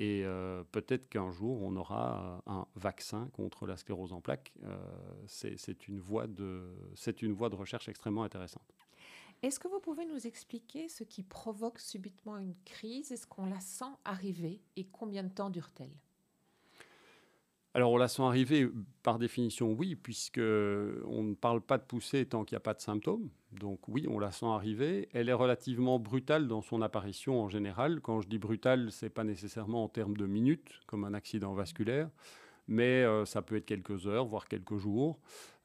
[0.01, 4.53] Et euh, peut-être qu'un jour, on aura un vaccin contre la sclérose en plaques.
[4.63, 4.77] Euh,
[5.27, 8.73] c'est une, une voie de recherche extrêmement intéressante.
[9.43, 13.11] Est-ce que vous pouvez nous expliquer ce qui provoque subitement une crise?
[13.11, 14.61] Est-ce qu'on la sent arriver?
[14.77, 15.97] Et combien de temps dure-t-elle?
[17.79, 18.69] Alors, on la sent arriver
[19.05, 22.75] par définition, oui, puisque on ne parle pas de poussée tant qu'il n'y a pas
[22.75, 23.31] de symptômes.
[23.53, 25.09] Donc oui, on la sent arriver.
[25.13, 28.01] Elle est relativement brutale dans son apparition en général.
[28.01, 32.11] Quand je dis brutale, c'est pas nécessairement en termes de minutes, comme un accident vasculaire,
[32.67, 35.21] mais euh, ça peut être quelques heures, voire quelques jours.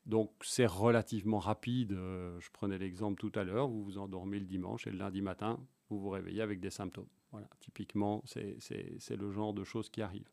[0.06, 1.94] Donc c'est relativement rapide.
[1.94, 5.23] Euh, je prenais l'exemple tout à l'heure, vous vous endormez le dimanche et le lundi
[5.23, 5.60] matin,
[5.90, 7.10] vous vous réveillez avec des symptômes.
[7.31, 10.30] Voilà, typiquement, c'est le genre de choses qui arrivent.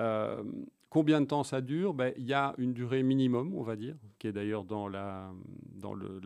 [0.00, 0.42] Euh,
[0.88, 1.94] combien de temps ça dure?
[1.94, 5.32] Ben, Il y a une durée minimum, on va dire, qui est d'ailleurs dans, la,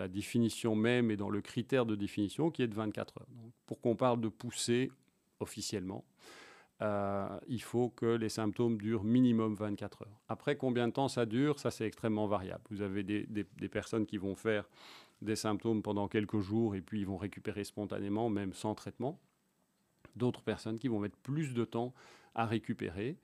[0.09, 3.27] définition même et dans le critère de définition, qui est de 24 heures.
[3.67, 4.91] pour qu'on parle de poussée
[5.41, 6.05] officiellement,
[6.83, 10.21] euh, il faut que les symptômes durent minimum 24 heures.
[10.29, 11.59] Après, combien de temps ça dure?
[11.59, 12.63] Ça, c'est extrêmement variable.
[12.71, 14.69] Vous avez des, personnes qui vont faire
[15.23, 19.21] des symptômes pendant quelques jours et puis ils vont récupérer spontanément, même sans traitement.
[20.17, 21.95] D'autres personnes qui vont mettre plus de temps
[22.35, 23.17] à récupérer.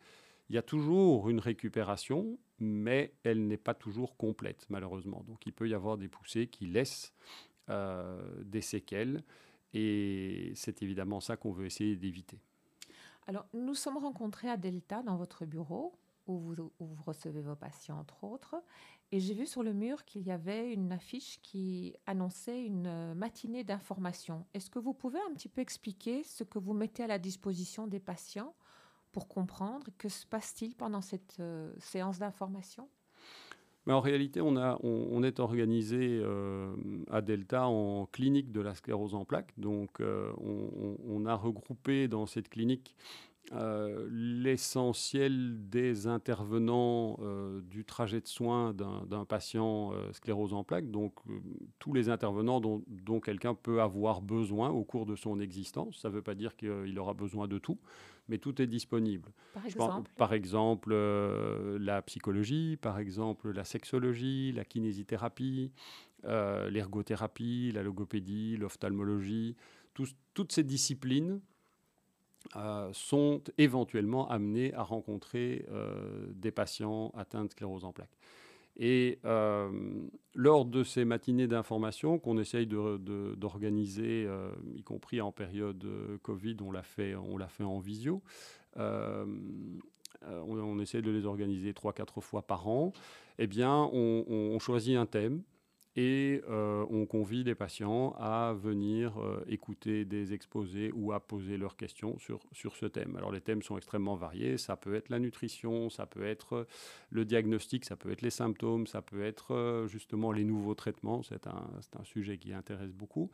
[0.50, 5.22] Il y a toujours une récupération, mais elle n'est pas toujours complète, malheureusement.
[5.28, 7.14] Donc il peut y avoir des poussées qui laissent
[7.68, 9.22] euh, des séquelles,
[9.74, 12.40] et c'est évidemment ça qu'on veut essayer d'éviter.
[13.28, 15.92] Alors, nous sommes rencontrés à Delta dans votre bureau,
[16.26, 18.56] où vous, où vous recevez vos patients, entre autres,
[19.12, 23.62] et j'ai vu sur le mur qu'il y avait une affiche qui annonçait une matinée
[23.62, 24.44] d'information.
[24.52, 27.86] Est-ce que vous pouvez un petit peu expliquer ce que vous mettez à la disposition
[27.86, 28.52] des patients
[29.12, 32.88] pour comprendre que se passe-t-il pendant cette euh, séance d'information?
[33.88, 36.76] En réalité, on, est organisé euh,
[37.10, 39.52] à Delta en clinique de la sclérose en plaques.
[39.56, 42.94] Donc, euh, on, a regroupé dans cette clinique
[44.10, 47.18] l'essentiel des intervenants
[47.62, 51.14] du trajet de soins d'un patient sclérose en plaques, donc
[51.80, 56.00] tous les intervenants dont, quelqu'un peut avoir besoin au cours de son existence.
[56.00, 57.78] Ça ne veut pas dire qu'il aura besoin de tout,
[58.30, 59.30] mais tout est disponible.
[59.52, 65.72] Par exemple, par exemple la psychologie, par exemple la sexologie, la kinésithérapie,
[66.24, 69.56] l'ergothérapie, la logopédie, l'ophtalmologie,
[70.32, 71.40] toutes ces disciplines
[72.56, 78.16] euh, sont éventuellement amenés à rencontrer euh, des patients atteints de sclérose en plaques.
[78.76, 79.70] Et euh,
[80.34, 84.28] lors de ces matinées d'information qu'on essaye d'organiser,
[84.74, 85.86] y compris en période
[86.22, 87.14] Covid, on l'a fait,
[87.48, 88.22] fait en visio.
[88.76, 89.26] On,
[90.22, 92.92] on, essaie de les organiser trois, quatre fois par an.
[93.38, 95.42] Eh bien, on choisit un thème
[95.96, 101.56] et euh, on convie les patients à venir euh, écouter des exposés ou à poser
[101.56, 103.16] leurs questions sur, sur ce thème.
[103.16, 106.66] Alors les thèmes sont extrêmement variés, ça peut être la nutrition, ça peut être
[107.10, 111.22] le diagnostic, ça peut être les symptômes, ça peut être euh, justement les nouveaux traitements,
[111.24, 113.30] c'est un, un, sujet qui intéresse beaucoup.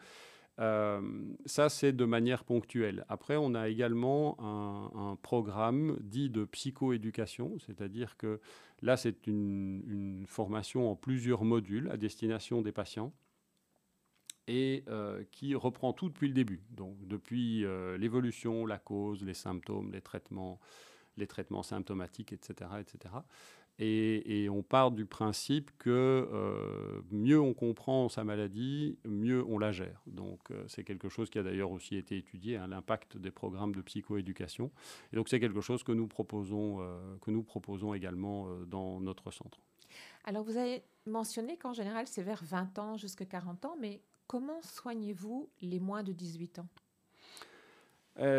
[0.59, 3.05] ça, c'est de manière ponctuelle.
[3.11, 8.41] Après, on a également un, programme dit de psychoéducation, c'est-à-dire que
[8.83, 13.13] là, c'est une, formation en plusieurs modules à destination des patients
[14.49, 14.85] et
[15.33, 16.63] qui reprend tout depuis le début.
[16.71, 17.65] Donc, depuis
[17.99, 20.61] l'évolution, la cause, les symptômes, les traitements,
[21.17, 23.15] les traitements symptomatiques, etc., etc.
[23.79, 25.91] Et, on part du principe que
[26.33, 30.01] euh, mieux on comprend sa maladie, mieux on la gère.
[30.07, 33.75] Donc euh, c'est quelque chose qui a d'ailleurs aussi été étudié, hein, l'impact des programmes
[33.75, 34.71] de psychoéducation.
[35.13, 39.31] Et donc c'est quelque chose que nous proposons, euh, que nous proposons également dans notre
[39.31, 39.59] centre.
[40.25, 44.63] Alors vous avez mentionné qu'en général c'est vers 20 ans jusqu'à 40 ans, mais comment
[44.63, 46.69] soignez-vous les moins de 18 ans?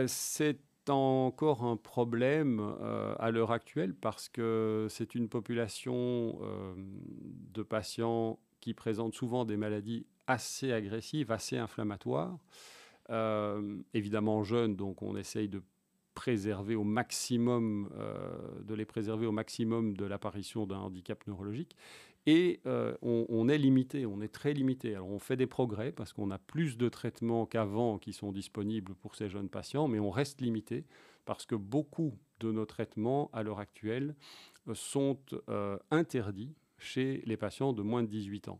[0.07, 0.59] C'est
[0.95, 6.73] encore un problème euh, à l'heure actuelle parce que c'est une population euh,
[7.53, 12.38] de patients qui présentent souvent des maladies assez agressives, assez inflammatoires.
[13.09, 15.61] Euh, évidemment jeunes, donc on essaye de
[16.14, 17.89] préserver au maximum,
[18.64, 21.76] de les préserver au maximum de l'apparition d'un handicap neurologique.
[22.29, 24.93] Et euh, on, est limité, on est très limité.
[24.95, 28.95] Alors on fait des progrès parce qu'on a plus de traitements qu'avant qui sont disponibles
[28.95, 30.83] pour ces jeunes patients, mais on reste limité
[31.23, 34.13] parce que beaucoup de nos traitements à l'heure actuelle
[34.67, 35.17] euh, sont
[35.47, 38.59] euh, interdits chez les patients de moins de 18 ans.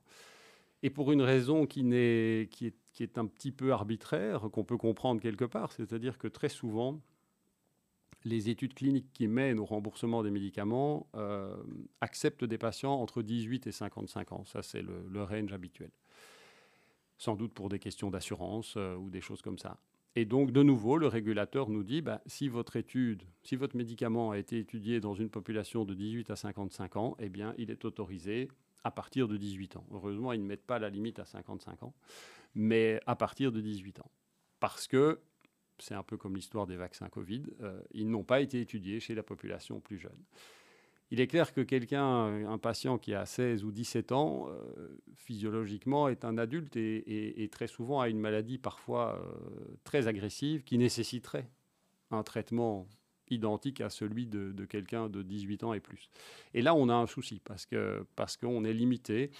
[0.81, 5.73] Et pour une raison qui, est, un petit peu arbitraire, qu'on peut comprendre quelque part,
[5.73, 7.02] c'est-à-dire que très souvent,
[8.23, 11.56] les études cliniques qui mènent au remboursement des médicaments euh,
[12.02, 14.45] acceptent des patients entre 18 et 55 ans.
[14.45, 15.91] Ça, c'est le, range habituel.
[17.18, 19.77] Sans doute pour des questions d'assurance euh, ou des choses comme ça.
[20.15, 24.31] Et donc, de nouveau, le régulateur nous dit, bah, si votre étude, si votre médicament
[24.31, 27.85] a été étudié dans une population de 18 à 55 ans, eh bien, il est
[27.85, 28.49] autorisé
[28.84, 29.85] à partir de 18 ans.
[29.91, 31.94] Heureusement, ils ne mettent pas la limite à 55 ans,
[32.56, 34.10] mais à partir de 18 ans.
[34.60, 35.19] Parce que
[35.80, 39.16] c'est un peu comme l'histoire des vaccins Covid, euh, ils n'ont pas été étudiés chez
[39.16, 40.24] la population plus jeune.
[41.10, 46.10] Il est clair que quelqu'un, un patient qui a 16 ou 17 ans, euh, physiologiquement
[46.10, 51.49] est un adulte et, très souvent a une maladie parfois euh, très agressive qui nécessiterait
[52.12, 52.88] un traitement
[53.30, 56.10] identique à celui de, quelqu'un de 18 ans et plus.
[56.54, 59.32] Et là, on a un souci parce que parce qu'on est limité.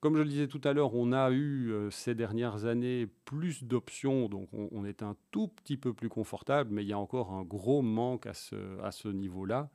[0.00, 3.64] Comme je le disais tout à l'heure, on a eu euh, ces dernières années plus
[3.64, 7.32] d'options, donc on, est un tout petit peu plus confortable, mais il y a encore
[7.32, 9.70] un gros manque à ce, niveau-là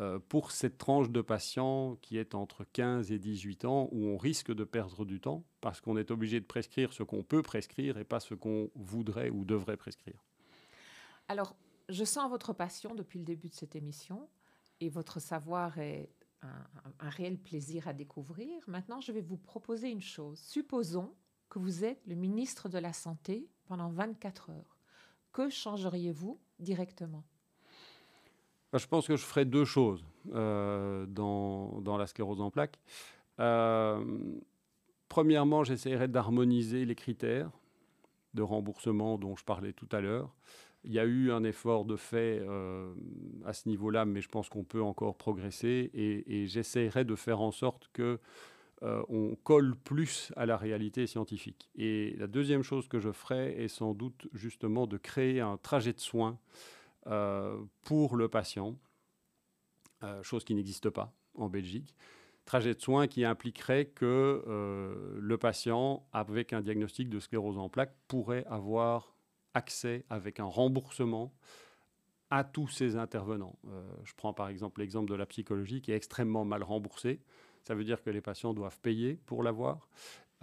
[0.00, 4.16] euh, pour cette tranche de patients qui est entre 15 et 18 ans, où on
[4.16, 7.98] risque de perdre du temps parce qu'on est obligé de prescrire ce qu'on peut prescrire
[7.98, 10.24] et pas ce qu'on voudrait ou devrait prescrire.
[11.28, 11.54] Alors,
[11.88, 14.28] je sens votre passion depuis le début de cette émission
[14.80, 16.10] et votre savoir est
[16.42, 18.62] un, réel plaisir à découvrir.
[18.66, 20.38] Maintenant, je vais vous proposer une chose.
[20.38, 21.14] Supposons
[21.48, 24.76] que vous êtes le ministre de la Santé pendant 24 heures.
[25.32, 27.24] Que changeriez-vous directement?
[28.72, 32.78] Bah, Je pense que je ferais deux choses euh, dans, la sclérose en plaques.
[33.40, 34.04] Euh,
[35.08, 37.50] premièrement, j'essaierais d'harmoniser les critères
[38.34, 40.34] de remboursement dont je parlais tout à l'heure.
[40.88, 42.94] Il y a eu un effort de fait euh,
[43.44, 47.52] à ce niveau-là, mais je pense qu'on peut encore progresser et, j'essaierai de faire en
[47.52, 48.18] sorte que
[48.82, 51.68] euh, on colle plus à la réalité scientifique.
[51.76, 55.92] Et la deuxième chose que je ferai est sans doute justement de créer un trajet
[55.92, 56.38] de soins
[57.06, 58.78] euh, pour le patient,
[60.22, 61.94] chose qui n'existe pas en Belgique
[62.44, 64.42] trajet de soins qui impliquerait que
[65.20, 69.17] le patient, avec un diagnostic de sclérose en plaques, pourrait avoir
[69.58, 71.34] accès avec un remboursement
[72.30, 73.58] à tous ces intervenants.
[73.66, 77.20] Euh, je prends par exemple l'exemple de la psychologie qui est extrêmement mal remboursée.
[77.64, 79.88] Ça veut dire que les patients doivent payer pour l'avoir.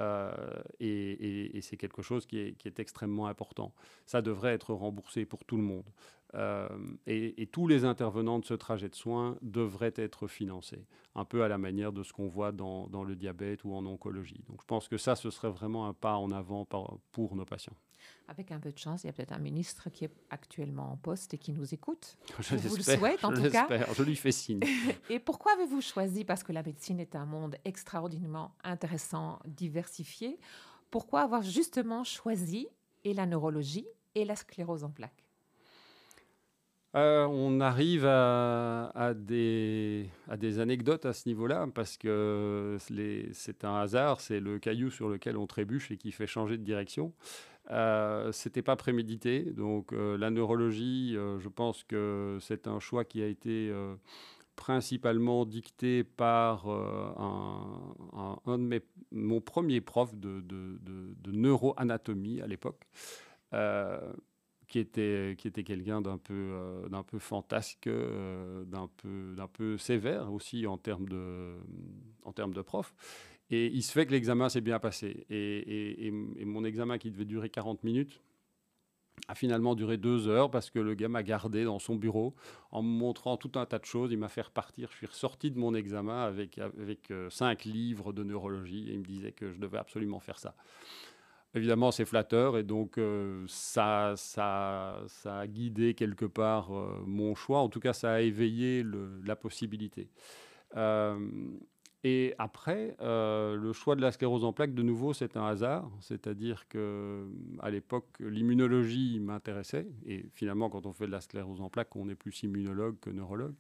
[0.02, 0.34] Euh,
[0.80, 3.74] et, c'est quelque chose qui est, extrêmement important.
[4.06, 5.90] Ça devrait être remboursé pour tout le monde.
[6.34, 6.68] Euh,
[7.08, 10.86] et, tous les intervenants de ce trajet de soins devraient être financés,
[11.16, 14.44] un peu à la manière de ce qu'on voit dans, le diabète ou en oncologie.
[14.50, 16.68] Donc je pense que ça, ce serait vraiment un pas en avant
[17.12, 17.78] pour nos patients.
[18.28, 20.98] Avec un peu de chance, il y a peut-être un ministre qui est actuellement en
[20.98, 22.18] poste et qui nous écoute.
[22.40, 23.68] Je, vous le souhaite en tout cas.
[23.94, 24.62] Je lui fais signe.
[25.10, 30.40] et pourquoi avez-vous choisi, parce que la médecine est un monde extraordinairement intéressant, diversifié,
[30.90, 32.68] pourquoi avoir justement choisi
[33.04, 35.25] et la neurologie et la sclérose en plaques?
[36.96, 40.10] Euh, on arrive à, des,
[40.60, 45.46] anecdotes à ce niveau-là, parce que c'est un hasard, c'est le caillou sur lequel on
[45.46, 47.14] trébuche et qui fait changer de direction.
[47.72, 53.04] Euh, C'était pas prémédité, donc euh, la neurologie, euh, je pense que c'est un choix
[53.04, 53.74] qui a été
[54.56, 58.82] principalement dicté par un, de mes,
[59.12, 62.88] mon premier prof de, de neuroanatomie à l'époque,
[64.68, 70.32] qui était, qui était quelqu'un d'un peu, euh, peu fantasque, euh, d'un, peu, peu sévère
[70.34, 71.56] aussi en termes, de,
[72.24, 72.94] en termes de prof.
[73.52, 75.26] Et il se fait que l'examen s'est bien passé.
[75.30, 76.12] Et, et,
[76.46, 78.22] mon examen qui devait durer 40 minutes
[79.28, 82.36] a finalement duré deux heures parce que le gars m'a gardé dans son bureau
[82.72, 84.12] en me montrant tout un tas de choses.
[84.12, 84.90] Il m'a fait repartir.
[84.92, 89.00] Je suis ressorti de mon examen avec, avec euh, cinq livres de neurologie et il
[89.00, 90.56] me disait que je devais absolument faire ça
[91.56, 94.16] évidemment, c'est flatteur et donc euh, ça,
[95.26, 97.60] a guidé quelque part euh, mon choix.
[97.60, 98.86] En tout cas, ça a éveillé
[99.24, 100.10] la possibilité.
[100.76, 101.18] Euh,
[102.04, 105.90] et après, le choix de la sclérose en plaques, de nouveau, c'est un hasard.
[106.02, 107.28] C'est-à-dire que
[107.62, 109.88] à l'époque, l'immunologie m'intéressait.
[110.06, 113.10] Et finalement, quand on fait de la sclérose en plaques, on est plus immunologue que
[113.10, 113.56] neurologue.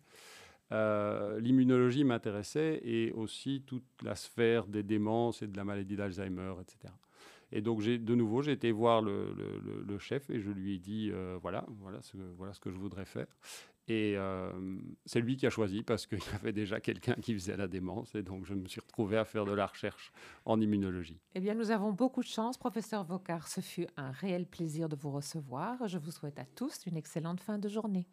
[1.41, 6.93] l'immunologie m'intéressait et aussi toute la sphère des démences et de la maladie d'Alzheimer, etc.
[7.55, 11.39] Et donc, de nouveau, j'ai été voir le, chef et je lui ai dit euh,
[11.41, 13.27] voilà, voilà ce, voilà ce que je voudrais faire.
[13.87, 14.51] Et euh,
[15.05, 18.13] c'est lui qui a choisi parce qu'il y avait déjà quelqu'un qui faisait la démence.
[18.13, 20.11] Et donc, je me suis retrouvé à faire de la recherche
[20.43, 21.21] en immunologie.
[21.33, 23.47] Eh bien, nous avons beaucoup de chance, professeur Vocard.
[23.47, 25.87] Ce fut un réel plaisir de vous recevoir.
[25.87, 28.05] Je vous souhaite à tous une excellente fin de journée.